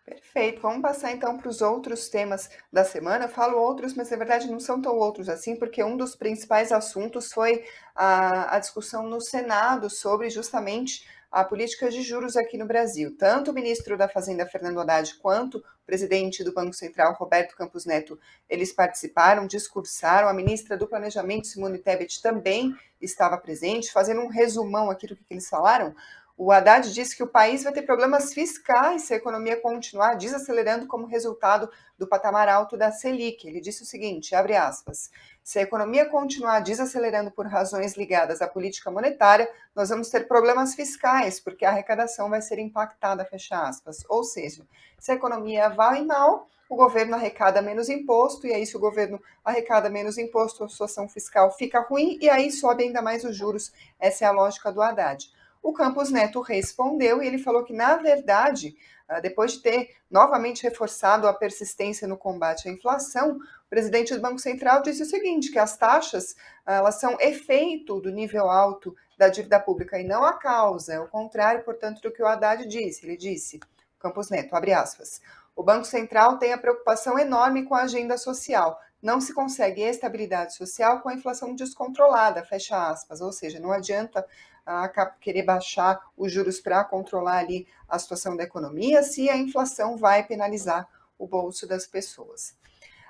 Perfeito. 0.06 0.62
Vamos 0.62 0.82
passar 0.82 1.14
então 1.14 1.38
para 1.38 1.48
os 1.48 1.62
outros 1.62 2.10
temas 2.10 2.50
da 2.72 2.84
semana. 2.84 3.26
Eu 3.26 3.30
falo 3.30 3.58
outros, 3.58 3.94
mas 3.94 4.10
na 4.10 4.18
verdade 4.18 4.52
não 4.52 4.60
são 4.60 4.82
tão 4.82 4.98
outros 4.98 5.30
assim, 5.30 5.56
porque 5.56 5.82
um 5.82 5.96
dos 5.96 6.14
principais 6.16 6.72
assuntos 6.74 7.32
foi 7.32 7.64
a, 7.96 8.56
a 8.56 8.60
discussão 8.60 9.08
no 9.08 9.22
Senado 9.22 9.90
sobre 9.90 10.30
justamente 10.30 11.08
a 11.32 11.44
política 11.44 11.90
de 11.90 12.02
juros 12.04 12.36
aqui 12.36 12.58
no 12.58 12.66
Brasil. 12.68 13.16
Tanto 13.18 13.50
o 13.50 13.54
ministro 13.54 13.98
da 13.98 14.08
Fazenda, 14.08 14.46
Fernando 14.46 14.80
Haddad, 14.80 15.16
quanto 15.16 15.58
o 15.58 15.64
presidente 15.86 16.44
do 16.44 16.54
Banco 16.54 16.74
Central, 16.74 17.16
Roberto 17.16 17.56
Campos 17.56 17.86
Neto, 17.86 18.20
eles 18.48 18.72
participaram, 18.72 19.48
discursaram. 19.48 20.28
A 20.28 20.34
ministra 20.34 20.78
do 20.78 20.88
Planejamento, 20.88 21.48
Simone 21.48 21.80
Tebet, 21.80 22.22
também 22.22 22.76
estava 23.02 23.38
presente, 23.38 23.92
fazendo 23.92 24.22
um 24.22 24.28
resumão 24.28 24.92
aqui 24.92 25.08
do 25.08 25.16
que, 25.16 25.24
eles 25.30 25.50
falaram. 25.50 25.96
O 26.36 26.52
Haddad 26.52 26.92
disse 26.92 27.16
que 27.16 27.22
o 27.22 27.28
país 27.28 27.64
vai 27.64 27.72
ter 27.72 27.84
problemas 27.84 28.34
fiscais 28.34 29.04
se 29.04 29.14
a 29.14 29.18
economia 29.18 29.62
continuar 29.62 30.16
desacelerando 30.16 30.88
como 30.88 31.06
resultado 31.06 31.70
do 31.96 32.08
patamar 32.08 32.50
alto 32.50 32.76
da 32.76 32.92
Selic. 32.92 33.48
Ele 33.48 33.62
disse 33.62 33.84
o 33.84 33.86
seguinte, 33.86 34.34
abre 34.34 34.56
aspas, 34.56 35.12
se 35.44 35.60
a 35.60 35.62
economia 35.62 36.10
continuar 36.10 36.62
desacelerando 36.62 37.30
por 37.30 37.46
razões 37.46 37.96
ligadas 37.96 38.42
à 38.42 38.48
política 38.48 38.90
monetária, 38.90 39.48
nós 39.76 39.90
vamos 39.90 40.10
ter 40.10 40.28
problemas 40.28 40.74
fiscais, 40.74 41.40
porque 41.40 41.66
a 41.66 41.70
arrecadação 41.70 42.32
vai 42.32 42.42
ser 42.42 42.58
impactada, 42.58 43.24
fecha 43.26 43.62
aspas. 43.62 44.04
Ou 44.10 44.24
seja, 44.24 44.66
se 44.98 45.12
a 45.12 45.16
economia 45.16 45.70
vai 45.70 46.04
mal, 46.04 46.48
o 46.68 46.76
governo 46.76 47.14
arrecada 47.14 47.62
menos 47.62 47.90
imposto, 47.90 48.48
e 48.48 48.54
aí 48.54 48.66
se 48.66 48.76
o 48.76 48.80
governo 48.80 49.22
arrecada 49.46 49.88
menos 49.88 50.18
imposto, 50.18 50.64
a 50.64 50.70
situação 50.70 51.08
fiscal 51.08 51.52
fica 51.52 51.80
ruim, 51.82 52.18
e 52.20 52.28
aí 52.28 52.52
sobe 52.52 52.86
ainda 52.86 53.04
mais 53.04 53.24
os 53.24 53.36
juros. 53.36 53.72
Essa 54.00 54.26
é 54.26 54.28
a 54.28 54.32
lógica 54.32 54.72
do 54.72 54.82
Haddad. 54.82 55.30
O 55.64 55.72
Campos 55.72 56.12
Neto 56.12 56.42
respondeu 56.42 57.24
e 57.24 57.26
ele 57.26 57.38
falou 57.38 57.64
que, 57.64 57.72
na 57.72 57.96
verdade, 57.96 58.76
ah, 59.08 59.22
depois 59.22 59.54
de 59.54 59.62
ter 59.62 59.96
novamente 60.12 60.62
reforçado 60.62 61.26
a 61.26 61.34
persistência 61.34 62.06
no 62.06 62.18
combate 62.18 62.68
à 62.68 62.72
inflação, 62.72 63.38
o 63.38 63.70
presidente 63.70 64.14
do 64.14 64.20
Banco 64.22 64.40
Central 64.40 64.82
disse 64.82 65.02
o 65.02 65.06
seguinte, 65.06 65.52
que 65.52 65.58
as 65.58 65.78
taxas 65.78 66.36
ah, 66.66 66.74
elas 66.74 66.96
são 66.96 67.18
efeito 67.18 68.02
do 68.02 68.12
nível 68.12 68.50
alto 68.50 68.94
da 69.18 69.30
dívida 69.30 69.58
pública 69.58 69.98
e 69.98 70.04
não 70.04 70.26
a 70.26 70.34
causa, 70.34 70.96
é 70.96 71.00
o 71.00 71.08
contrário, 71.08 71.64
portanto, 71.64 72.02
do 72.02 72.12
que 72.12 72.22
o 72.22 72.28
Haddad 72.28 72.68
disse. 72.68 73.06
Ele 73.06 73.16
disse, 73.16 73.62
Campos 73.98 74.30
Neto, 74.30 74.54
abre 74.54 74.74
aspas, 74.74 75.22
o 75.56 75.64
Banco 75.64 75.86
Central 75.86 76.38
tem 76.38 76.52
a 76.52 76.58
preocupação 76.58 77.18
enorme 77.18 77.64
com 77.64 77.74
a 77.74 77.84
agenda 77.84 78.18
social. 78.18 78.78
Não 79.02 79.22
se 79.22 79.34
consegue 79.34 79.82
estabilidade 79.82 80.56
social 80.56 81.02
com 81.02 81.10
a 81.10 81.14
inflação 81.14 81.54
descontrolada, 81.54 82.44
fecha 82.44 82.90
aspas. 82.90 83.22
Ou 83.22 83.32
seja, 83.32 83.60
não 83.60 83.72
adianta 83.72 84.26
a 84.66 84.88
querer 85.20 85.44
baixar 85.44 86.00
os 86.18 86.32
juros 86.32 86.60
para 86.60 86.84
controlar 86.84 87.40
ali 87.40 87.68
a 87.88 88.00
situação 88.00 88.36
da 88.36 88.44
economia, 88.44 89.04
se 89.04 89.30
a 89.30 89.38
inflação 89.38 89.98
vai 89.98 90.24
penalizar 90.24 90.88
o 91.18 91.28
bolso 91.28 91.68
das 91.68 91.86
pessoas. 91.86 92.56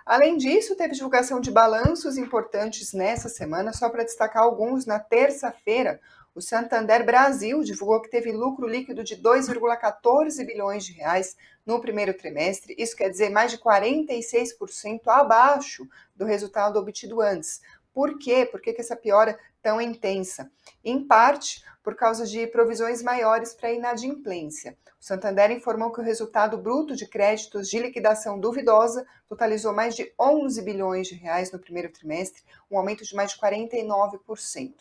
Além 0.05 0.37
disso, 0.37 0.75
teve 0.75 0.93
divulgação 0.93 1.39
de 1.39 1.49
balanços 1.49 2.17
importantes 2.17 2.91
nessa 2.91 3.29
semana, 3.29 3.71
só 3.71 3.89
para 3.89 4.03
destacar 4.03 4.43
alguns, 4.43 4.85
na 4.85 4.99
terça-feira, 4.99 5.99
o 6.35 6.41
Santander 6.41 7.05
Brasil 7.05 7.61
divulgou 7.61 8.01
que 8.01 8.09
teve 8.09 8.31
lucro 8.31 8.67
líquido 8.67 9.03
de 9.03 9.15
2,14 9.15 10.43
bilhões 10.43 10.83
de 10.83 10.91
reais 10.91 11.37
no 11.63 11.79
primeiro 11.79 12.11
trimestre. 12.13 12.75
Isso 12.75 12.95
quer 12.95 13.09
dizer 13.09 13.29
mais 13.29 13.51
de 13.51 13.59
46% 13.59 15.01
abaixo 15.07 15.87
do 16.15 16.25
resultado 16.25 16.79
obtido 16.79 17.21
antes. 17.21 17.61
Por 17.93 18.17
quê? 18.17 18.45
Por 18.45 18.59
que, 18.59 18.73
que 18.73 18.81
essa 18.81 18.95
piora 18.95 19.37
tão 19.61 19.79
intensa? 19.79 20.51
Em 20.83 21.05
parte 21.05 21.63
por 21.83 21.95
causa 21.95 22.25
de 22.25 22.47
provisões 22.47 23.03
maiores 23.03 23.53
para 23.53 23.73
inadimplência. 23.73 24.77
O 24.99 25.03
Santander 25.03 25.51
informou 25.51 25.91
que 25.91 25.99
o 25.99 26.03
resultado 26.03 26.57
bruto 26.57 26.95
de 26.95 27.05
créditos 27.05 27.69
de 27.69 27.77
liquidação 27.77 28.39
duvidosa 28.39 29.05
totalizou 29.27 29.73
mais 29.73 29.95
de 29.95 30.13
11 30.17 30.61
bilhões 30.61 31.07
de 31.07 31.15
reais 31.15 31.51
no 31.51 31.59
primeiro 31.59 31.91
trimestre, 31.91 32.41
um 32.71 32.77
aumento 32.77 33.03
de 33.03 33.13
mais 33.13 33.31
de 33.31 33.37
49%. 33.37 34.73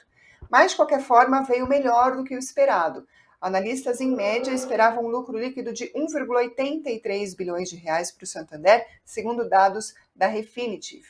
Mas, 0.48 0.70
de 0.70 0.76
qualquer 0.76 1.02
forma, 1.02 1.42
veio 1.42 1.66
melhor 1.66 2.16
do 2.16 2.24
que 2.24 2.36
o 2.36 2.38
esperado. 2.38 3.06
Analistas, 3.40 4.00
em 4.00 4.14
média, 4.14 4.52
esperavam 4.52 5.04
um 5.04 5.08
lucro 5.08 5.36
líquido 5.36 5.72
de 5.72 5.92
1,83 5.92 7.36
bilhões 7.36 7.68
de 7.68 7.74
reais 7.74 8.12
para 8.12 8.22
o 8.22 8.26
Santander, 8.26 8.86
segundo 9.04 9.48
dados 9.48 9.92
da 10.14 10.28
Refinitiv. 10.28 11.04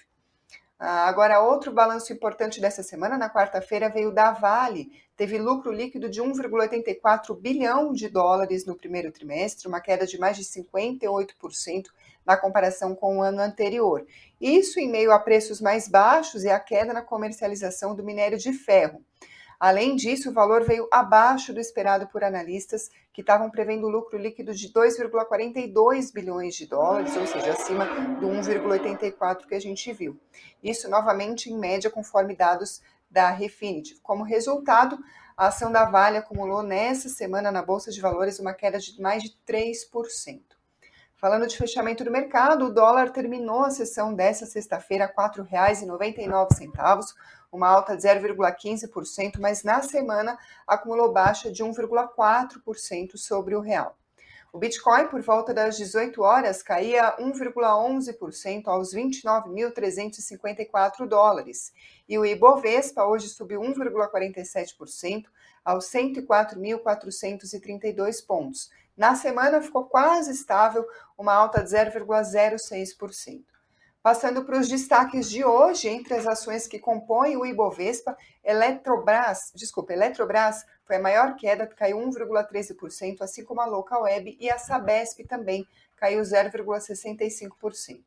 Ah, 0.85 1.07
agora, 1.07 1.41
outro 1.41 1.71
balanço 1.71 2.13
importante 2.13 2.61
dessa 2.61 2.83
semana, 2.83 3.17
na 3.17 3.31
quarta-feira, 3.31 3.89
veio 3.89 4.11
da 4.11 4.33
Vale. 4.33 4.91
Teve 5.17 5.39
lucro 5.39 5.71
líquido 5.71 6.11
de 6.11 6.21
1,84 6.21 7.37
bilhão 7.41 7.93
de 7.93 8.09
dólares 8.09 8.67
no 8.67 8.77
primeiro 8.77 9.13
trimestre, 9.13 9.69
uma 9.69 9.81
queda 9.81 10.05
de 10.05 10.19
mais 10.19 10.37
de 10.37 10.43
58% 10.43 11.85
na 12.27 12.37
comparação 12.37 12.97
com 12.97 13.19
o 13.19 13.23
ano 13.23 13.41
anterior. 13.41 14.05
Isso 14.41 14.81
em 14.81 14.91
meio 14.91 15.13
a 15.13 15.21
preços 15.21 15.61
mais 15.61 15.87
baixos 15.87 16.43
e 16.43 16.51
a 16.51 16.59
queda 16.59 16.93
na 16.93 17.01
comercialização 17.01 17.95
do 17.95 18.03
minério 18.03 18.37
de 18.37 18.53
ferro. 18.53 19.01
Além 19.63 19.95
disso, 19.95 20.29
o 20.29 20.33
valor 20.33 20.65
veio 20.65 20.89
abaixo 20.91 21.55
do 21.55 21.61
esperado 21.61 22.09
por 22.09 22.25
analistas, 22.25 22.91
que 23.13 23.21
estavam 23.21 23.49
prevendo 23.49 23.87
lucro 23.87 24.19
líquido 24.19 24.53
de 24.53 24.73
2,42 24.73 26.13
bilhões 26.13 26.57
de 26.57 26.67
dólares, 26.67 27.17
ou 27.17 27.25
seja, 27.25 27.53
acima 27.53 27.85
do 28.19 28.27
1,84 28.27 29.47
que 29.47 29.55
a 29.55 29.61
gente 29.61 29.93
viu. 29.93 30.19
Isso 30.61 30.91
novamente 30.91 31.49
em 31.49 31.57
média, 31.57 31.89
conforme 31.89 32.35
dados 32.35 32.83
da 33.09 33.31
Refinitiv. 33.31 34.01
Como 34.03 34.25
resultado, 34.25 34.99
a 35.37 35.47
ação 35.47 35.71
da 35.71 35.85
Vale 35.85 36.19
acumulou 36.19 36.65
nessa 36.65 37.09
semana 37.09 37.53
na 37.53 37.63
Bolsa 37.63 37.93
de 37.93 38.01
Valores 38.01 38.41
uma 38.41 38.55
queda 38.55 38.81
de 38.81 39.01
mais 39.01 39.23
de 39.23 39.31
3%. 39.47 40.41
Falando 41.15 41.47
de 41.47 41.57
fechamento 41.57 42.03
do 42.03 42.11
mercado, 42.11 42.65
o 42.65 42.75
dólar 42.75 43.11
terminou 43.11 43.63
a 43.63 43.71
sessão 43.71 44.13
dessa 44.13 44.45
sexta-feira 44.45 45.05
a 45.05 45.07
R$ 45.07 45.31
4,99, 45.31 47.15
uma 47.53 47.69
alta 47.69 47.95
de 47.95 48.03
0,15%, 48.03 49.39
mas 49.39 49.63
na 49.63 49.83
semana 49.83 50.39
acumulou 50.67 51.13
baixa 51.13 51.53
de 51.53 51.63
1,4% 51.63 53.19
sobre 53.19 53.55
o 53.55 53.61
real. 53.61 53.95
O 54.53 54.59
Bitcoin, 54.59 55.09
por 55.09 55.21
volta 55.23 55.55
das 55.55 55.79
18 55.79 56.21
horas, 56.21 56.63
caía 56.63 57.17
1,11% 57.19 58.67
aos 58.67 58.95
29.354 58.95 61.07
dólares. 61.07 61.73
E 62.07 62.19
o 62.19 62.27
Ibovespa 62.27 63.07
hoje 63.07 63.29
subiu 63.29 63.63
1,47% 63.63 65.25
aos 65.65 65.87
104.432 65.87 68.27
pontos. 68.27 68.71
Na 68.95 69.15
semana 69.15 69.63
ficou 69.63 69.87
quase 69.87 70.33
estável, 70.33 70.87
uma 71.17 71.33
alta 71.33 71.63
de 71.63 71.71
0,06%. 71.71 73.52
Passando 74.03 74.45
para 74.45 74.59
os 74.59 74.69
destaques 74.69 75.31
de 75.31 75.45
hoje, 75.45 75.89
entre 75.89 76.15
as 76.15 76.27
ações 76.27 76.67
que 76.67 76.81
compõem 76.81 77.37
o 77.37 77.47
Ibovespa, 77.47 78.17
Eletrobras, 78.43 79.53
desculpa, 79.55 79.93
Eletrobras 79.93 80.67
foi 80.85 80.97
a 80.97 81.01
maior 81.01 81.37
queda, 81.37 81.69
caiu 81.69 81.99
1,13%, 81.99 83.21
assim 83.21 83.45
como 83.45 83.61
a 83.61 83.65
Local 83.65 84.03
Web 84.03 84.37
e 84.41 84.51
a 84.51 84.59
Sabesp 84.59 85.25
também 85.29 85.65
caiu 85.97 86.21
0,65%. 86.21 88.01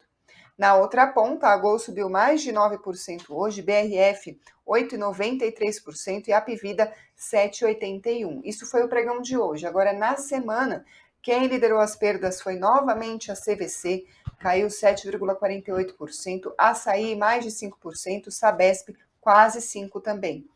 Na 0.57 0.75
outra 0.75 1.07
ponta, 1.07 1.47
a 1.47 1.57
Gol 1.57 1.79
subiu 1.79 2.09
mais 2.09 2.41
de 2.41 2.51
9% 2.51 3.25
hoje, 3.29 3.61
BRF 3.61 4.37
8,93% 4.67 6.27
e 6.27 6.33
a 6.33 6.41
Pivida 6.41 6.93
7,81%. 7.17 8.41
Isso 8.43 8.65
foi 8.65 8.83
o 8.83 8.89
pregão 8.89 9.21
de 9.21 9.37
hoje. 9.37 9.65
Agora, 9.65 9.93
na 9.93 10.17
semana, 10.17 10.85
quem 11.21 11.47
liderou 11.47 11.79
as 11.79 11.95
perdas 11.95 12.41
foi 12.41 12.55
novamente 12.55 13.31
a 13.31 13.35
CVC, 13.35 14.05
caiu 14.39 14.67
7,48%, 14.67 16.53
Açaí 16.57 17.15
mais 17.15 17.43
de 17.43 17.51
5%, 17.51 18.29
Sabesp 18.29 18.95
quase 19.19 19.59
5% 19.59 20.01
também. 20.01 20.47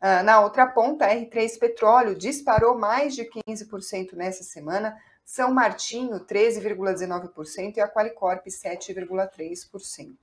Uh, 0.00 0.22
na 0.22 0.40
outra 0.40 0.66
ponta, 0.66 1.06
a 1.06 1.14
R3 1.14 1.58
Petróleo 1.58 2.14
disparou 2.14 2.76
mais 2.76 3.14
de 3.14 3.24
15% 3.24 4.12
nessa 4.14 4.42
semana, 4.44 4.96
São 5.24 5.50
Martinho 5.50 6.20
13,19% 6.20 7.76
e 7.76 7.80
a 7.80 7.88
Qualicorp 7.88 8.46
7,3%. 8.46 10.14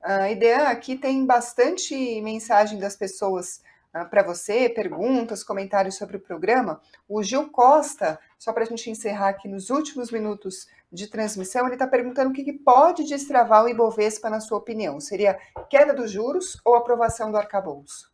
Uh, 0.00 0.32
Idean, 0.32 0.64
aqui 0.64 0.96
tem 0.96 1.24
bastante 1.24 2.20
mensagem 2.22 2.78
das 2.78 2.96
pessoas 2.96 3.60
uh, 3.94 4.08
para 4.08 4.22
você, 4.22 4.68
perguntas, 4.68 5.44
comentários 5.44 5.96
sobre 5.96 6.16
o 6.16 6.20
programa. 6.20 6.80
O 7.08 7.22
Gil 7.22 7.50
Costa, 7.50 8.18
só 8.36 8.52
para 8.52 8.64
a 8.64 8.66
gente 8.66 8.90
encerrar 8.90 9.28
aqui 9.28 9.46
nos 9.46 9.70
últimos 9.70 10.10
minutos 10.10 10.66
de 10.90 11.06
transmissão, 11.06 11.66
ele 11.66 11.74
está 11.74 11.86
perguntando 11.86 12.30
o 12.30 12.32
que, 12.32 12.42
que, 12.42 12.52
pode 12.52 13.04
destravar 13.04 13.64
o 13.64 13.68
Ibovespa, 13.68 14.30
na 14.30 14.40
sua 14.40 14.58
opinião. 14.58 14.98
Seria 15.00 15.38
queda 15.68 15.92
dos 15.92 16.10
juros 16.10 16.58
ou 16.64 16.74
aprovação 16.74 17.30
do 17.30 17.36
arcabouço? 17.36 18.10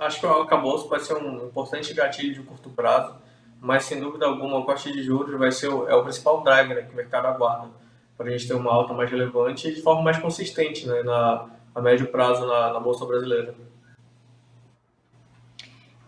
Acho 0.00 0.20
que 0.20 0.26
o 0.26 0.40
arcabouço 0.40 0.88
pode 0.88 1.04
ser 1.04 1.14
um 1.14 1.46
importante 1.46 1.94
gatilho 1.94 2.34
de 2.34 2.42
curto 2.42 2.70
prazo, 2.70 3.16
mas 3.60 3.84
sem 3.84 4.00
dúvida 4.00 4.26
alguma 4.26 4.58
o 4.58 4.64
corte 4.64 4.90
de 4.90 5.02
juros 5.02 5.38
vai 5.38 5.52
ser 5.52 5.68
o, 5.68 5.88
é 5.88 5.94
o 5.94 6.02
principal 6.02 6.42
driver 6.42 6.76
né, 6.76 6.82
que 6.82 6.92
o 6.92 6.96
mercado 6.96 7.26
aguarda 7.26 7.70
para 8.16 8.26
a 8.26 8.30
gente 8.30 8.48
ter 8.48 8.54
uma 8.54 8.72
alta 8.72 8.92
mais 8.92 9.08
relevante 9.08 9.68
e 9.68 9.74
de 9.74 9.80
forma 9.80 10.02
mais 10.02 10.18
consistente 10.18 10.88
né, 10.88 11.02
na, 11.04 11.48
a 11.72 11.80
médio 11.80 12.08
prazo 12.08 12.46
na, 12.46 12.72
na 12.72 12.80
Bolsa 12.80 13.06
Brasileira. 13.06 13.54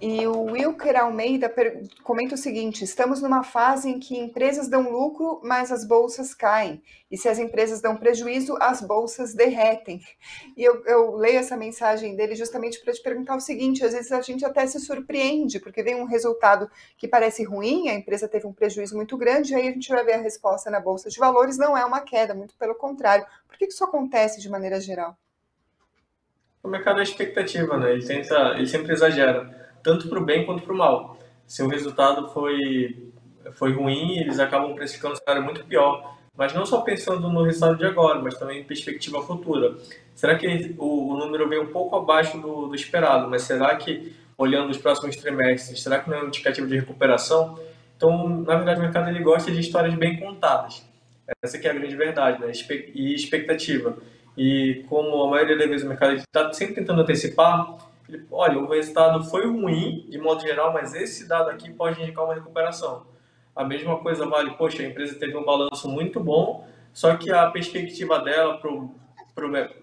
E 0.04 0.26
o 0.26 0.46
Wilker 0.50 1.00
Almeida 1.00 1.48
comenta 2.02 2.34
o 2.34 2.36
seguinte: 2.36 2.82
estamos 2.82 3.22
numa 3.22 3.44
fase 3.44 3.88
em 3.88 4.00
que 4.00 4.18
empresas 4.18 4.66
dão 4.66 4.90
lucro, 4.90 5.40
mas 5.44 5.70
as 5.70 5.86
bolsas 5.86 6.34
caem. 6.34 6.82
E 7.08 7.16
se 7.16 7.28
as 7.28 7.38
empresas 7.38 7.80
dão 7.80 7.96
prejuízo, 7.96 8.56
as 8.60 8.82
bolsas 8.82 9.32
derretem. 9.32 10.00
E 10.56 10.64
eu, 10.64 10.84
eu 10.86 11.14
leio 11.14 11.38
essa 11.38 11.56
mensagem 11.56 12.16
dele 12.16 12.34
justamente 12.34 12.80
para 12.80 12.92
te 12.92 13.00
perguntar 13.00 13.36
o 13.36 13.40
seguinte: 13.40 13.84
às 13.84 13.92
vezes 13.92 14.10
a 14.10 14.20
gente 14.20 14.44
até 14.44 14.66
se 14.66 14.80
surpreende, 14.80 15.60
porque 15.60 15.84
vem 15.84 15.94
um 15.94 16.04
resultado 16.04 16.68
que 16.98 17.06
parece 17.06 17.44
ruim, 17.44 17.88
a 17.88 17.94
empresa 17.94 18.26
teve 18.26 18.44
um 18.44 18.52
prejuízo 18.52 18.96
muito 18.96 19.16
grande, 19.16 19.52
e 19.52 19.54
aí 19.54 19.68
a 19.68 19.72
gente 19.72 19.88
vai 19.88 20.04
ver 20.04 20.14
a 20.14 20.20
resposta 20.20 20.68
na 20.68 20.80
Bolsa 20.80 21.10
de 21.10 21.18
Valores, 21.20 21.56
não 21.56 21.78
é 21.78 21.84
uma 21.84 22.00
queda, 22.00 22.34
muito 22.34 22.56
pelo 22.56 22.74
contrário. 22.74 23.24
Por 23.46 23.56
que 23.56 23.66
isso 23.66 23.84
acontece 23.84 24.40
de 24.40 24.50
maneira 24.50 24.80
geral? 24.80 25.16
O 26.60 26.66
mercado 26.66 26.98
é 26.98 27.04
expectativa, 27.04 27.76
né? 27.76 27.92
Ele, 27.92 28.04
tenta, 28.04 28.54
ele 28.56 28.66
sempre 28.66 28.92
exagera 28.92 29.61
tanto 29.82 30.08
para 30.08 30.18
o 30.18 30.24
bem 30.24 30.44
quanto 30.44 30.62
para 30.62 30.72
o 30.72 30.76
mal. 30.76 31.18
Se 31.46 31.62
o 31.62 31.68
resultado 31.68 32.28
foi, 32.28 33.12
foi 33.52 33.72
ruim, 33.72 34.18
eles 34.18 34.38
acabam 34.38 34.74
precificando 34.74 35.14
um 35.14 35.16
cenário 35.16 35.42
muito 35.42 35.64
pior. 35.64 36.16
Mas 36.36 36.54
não 36.54 36.64
só 36.64 36.80
pensando 36.80 37.28
no 37.28 37.42
resultado 37.42 37.76
de 37.76 37.84
agora, 37.84 38.18
mas 38.20 38.38
também 38.38 38.60
em 38.60 38.64
perspectiva 38.64 39.22
futura. 39.22 39.76
Será 40.14 40.36
que 40.36 40.74
o, 40.78 41.12
o 41.12 41.16
número 41.16 41.48
veio 41.48 41.62
um 41.62 41.66
pouco 41.66 41.94
abaixo 41.94 42.38
do, 42.38 42.68
do, 42.68 42.74
esperado, 42.74 43.28
mas 43.28 43.42
será 43.42 43.76
que, 43.76 44.14
olhando 44.38 44.70
os 44.70 44.78
próximos 44.78 45.16
trimestres, 45.16 45.82
será 45.82 45.98
que 45.98 46.08
não 46.08 46.16
é 46.16 46.22
um 46.22 46.28
indicativo 46.28 46.66
de 46.66 46.76
recuperação? 46.78 47.58
Então, 47.96 48.28
na 48.28 48.56
verdade, 48.56 48.80
o 48.80 48.82
mercado 48.82 49.10
ele 49.10 49.22
gosta 49.22 49.50
de 49.50 49.60
histórias 49.60 49.94
bem 49.94 50.18
contadas. 50.18 50.82
Essa 51.42 51.58
que 51.58 51.68
é 51.68 51.70
a 51.70 51.74
grande 51.74 51.94
verdade, 51.94 52.40
né? 52.40 52.50
E 52.94 53.14
expectativa. 53.14 53.96
E 54.36 54.84
como 54.88 55.22
a 55.24 55.30
maioria 55.30 55.56
das 55.56 55.68
vezes 55.68 55.84
o 55.84 55.88
mercado 55.88 56.14
está 56.14 56.52
sempre 56.52 56.74
tentando 56.74 57.02
antecipar, 57.02 57.76
olha, 58.30 58.58
o 58.58 58.68
resultado 58.68 59.24
foi 59.24 59.46
ruim, 59.46 60.06
de 60.08 60.18
modo 60.18 60.42
geral, 60.42 60.72
mas 60.72 60.94
esse 60.94 61.28
dado 61.28 61.50
aqui 61.50 61.70
pode 61.70 62.00
indicar 62.02 62.24
uma 62.24 62.34
recuperação. 62.34 63.06
A 63.54 63.64
mesma 63.64 63.98
coisa 63.98 64.26
vale, 64.26 64.52
poxa, 64.52 64.82
a 64.82 64.86
empresa 64.86 65.18
teve 65.18 65.36
um 65.36 65.44
balanço 65.44 65.88
muito 65.88 66.18
bom, 66.18 66.66
só 66.92 67.16
que 67.16 67.30
a 67.30 67.50
perspectiva 67.50 68.18
dela 68.18 68.58
para 68.58 68.70
o 68.70 68.90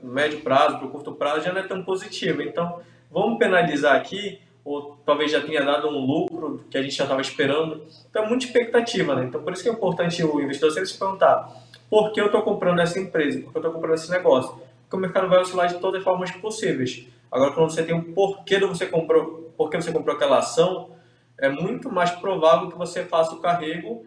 médio 0.03 0.41
prazo, 0.41 0.77
para 0.77 0.87
o 0.87 0.89
curto 0.89 1.13
prazo, 1.13 1.41
já 1.41 1.53
não 1.53 1.61
é 1.61 1.67
tão 1.67 1.83
positiva. 1.83 2.43
Então, 2.43 2.79
vamos 3.11 3.37
penalizar 3.37 3.95
aqui, 3.95 4.39
ou 4.63 4.97
talvez 5.05 5.31
já 5.31 5.41
tenha 5.41 5.63
dado 5.63 5.87
um 5.87 5.99
lucro 6.05 6.63
que 6.69 6.77
a 6.77 6.81
gente 6.81 6.95
já 6.95 7.03
estava 7.03 7.21
esperando. 7.21 7.81
Então, 8.09 8.23
é 8.23 8.27
muita 8.27 8.45
expectativa, 8.45 9.15
né? 9.15 9.25
Então, 9.25 9.41
por 9.41 9.53
isso 9.53 9.63
que 9.63 9.69
é 9.69 9.71
importante 9.71 10.23
o 10.23 10.41
investidor 10.41 10.71
sempre 10.71 10.89
se 10.89 10.97
perguntar, 10.97 11.49
por 11.89 12.11
que 12.11 12.21
eu 12.21 12.27
estou 12.27 12.41
comprando 12.43 12.79
essa 12.79 12.99
empresa? 12.99 13.39
Por 13.41 13.51
que 13.51 13.57
eu 13.57 13.61
estou 13.61 13.73
comprando 13.73 13.95
esse 13.95 14.11
negócio? 14.11 14.61
Porque 14.83 14.95
o 14.95 14.99
mercado 14.99 15.27
vai 15.27 15.39
oscilar 15.39 15.67
de 15.67 15.79
todas 15.79 15.99
as 15.99 16.03
formas 16.03 16.31
possíveis. 16.31 17.07
Agora, 17.31 17.53
quando 17.53 17.71
você 17.71 17.83
tem 17.83 17.95
um 17.95 18.13
porquê 18.13 18.59
você 18.59 18.85
comprou, 18.85 19.53
porquê 19.55 19.81
você 19.81 19.91
comprou 19.91 20.15
aquela 20.15 20.39
ação, 20.39 20.91
é 21.37 21.49
muito 21.49 21.91
mais 21.91 22.11
provável 22.11 22.69
que 22.69 22.77
você 22.77 23.05
faça 23.05 23.33
o 23.33 23.39
carrego 23.39 24.05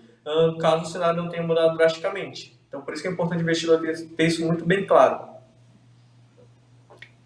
caso 0.61 0.85
o 0.85 0.87
cenário 0.87 1.21
não 1.21 1.29
tenha 1.29 1.43
mudado 1.43 1.77
drasticamente. 1.77 2.61
Então, 2.69 2.81
por 2.81 2.95
isso 2.95 3.03
que 3.03 3.09
é 3.09 3.11
importante 3.11 3.41
o 3.41 3.43
investidor 3.43 3.81
ter 3.81 4.27
isso 4.27 4.47
muito 4.47 4.65
bem 4.65 4.87
claro. 4.87 5.33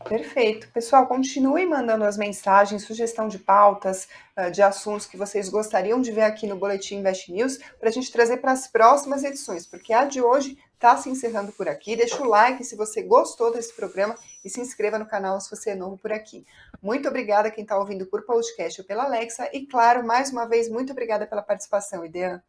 Perfeito. 0.09 0.69
Pessoal, 0.73 1.07
continuem 1.07 1.69
mandando 1.69 2.05
as 2.05 2.17
mensagens, 2.17 2.85
sugestão 2.85 3.27
de 3.27 3.39
pautas, 3.39 4.09
de 4.53 4.63
assuntos 4.63 5.05
que 5.05 5.17
vocês 5.17 5.49
gostariam 5.49 6.01
de 6.01 6.13
ver 6.13 6.23
aqui 6.23 6.47
no 6.47 6.57
Boletim 6.57 6.97
Invest 6.97 7.33
News, 7.33 7.59
para 7.79 7.89
a 7.89 7.93
gente 7.93 8.13
trazer 8.13 8.37
para 8.37 8.53
as 8.53 8.69
próximas 8.69 9.25
edições, 9.25 9.67
porque 9.67 9.93
a 9.93 10.05
de 10.05 10.23
hoje 10.23 10.57
está 10.77 10.97
se 10.97 11.11
encerrando 11.11 11.53
por 11.53 11.69
aqui. 11.69 11.97
Deixa 11.97 12.23
o 12.23 12.29
like 12.29 12.63
se 12.63 12.77
você 12.77 13.03
gostou 13.03 13.53
desse 13.53 13.75
programa 13.75 14.15
e 14.45 14.49
se 14.49 14.61
inscreva 14.61 14.99
no 14.99 15.07
canal 15.07 15.41
se 15.41 15.51
você 15.51 15.71
é 15.71 15.75
novo 15.75 15.99
por 15.99 16.13
aqui. 16.13 16.47
Muito 16.81 17.09
obrigada 17.09 17.51
quem 17.51 17.63
está 17.63 17.77
ouvindo 17.77 18.07
por 18.07 18.23
podcast 18.23 18.81
ou 18.81 18.87
pela 18.87 19.05
Alexa. 19.05 19.51
E, 19.53 19.67
claro, 19.67 20.07
mais 20.07 20.31
uma 20.31 20.47
vez, 20.47 20.69
muito 20.69 20.93
obrigada 20.93 21.27
pela 21.27 21.43
participação, 21.43 22.05
Idean. 22.05 22.41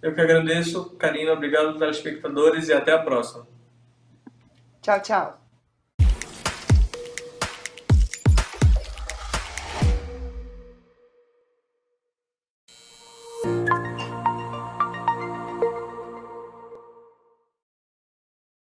Eu 0.00 0.14
que 0.14 0.20
agradeço, 0.20 0.90
Karina. 0.96 1.32
Obrigado, 1.32 1.78
telespectadores, 1.78 2.68
e 2.68 2.74
até 2.74 2.92
a 2.92 3.02
próxima. 3.02 3.48
Tchau, 4.82 5.00
tchau. 5.00 5.43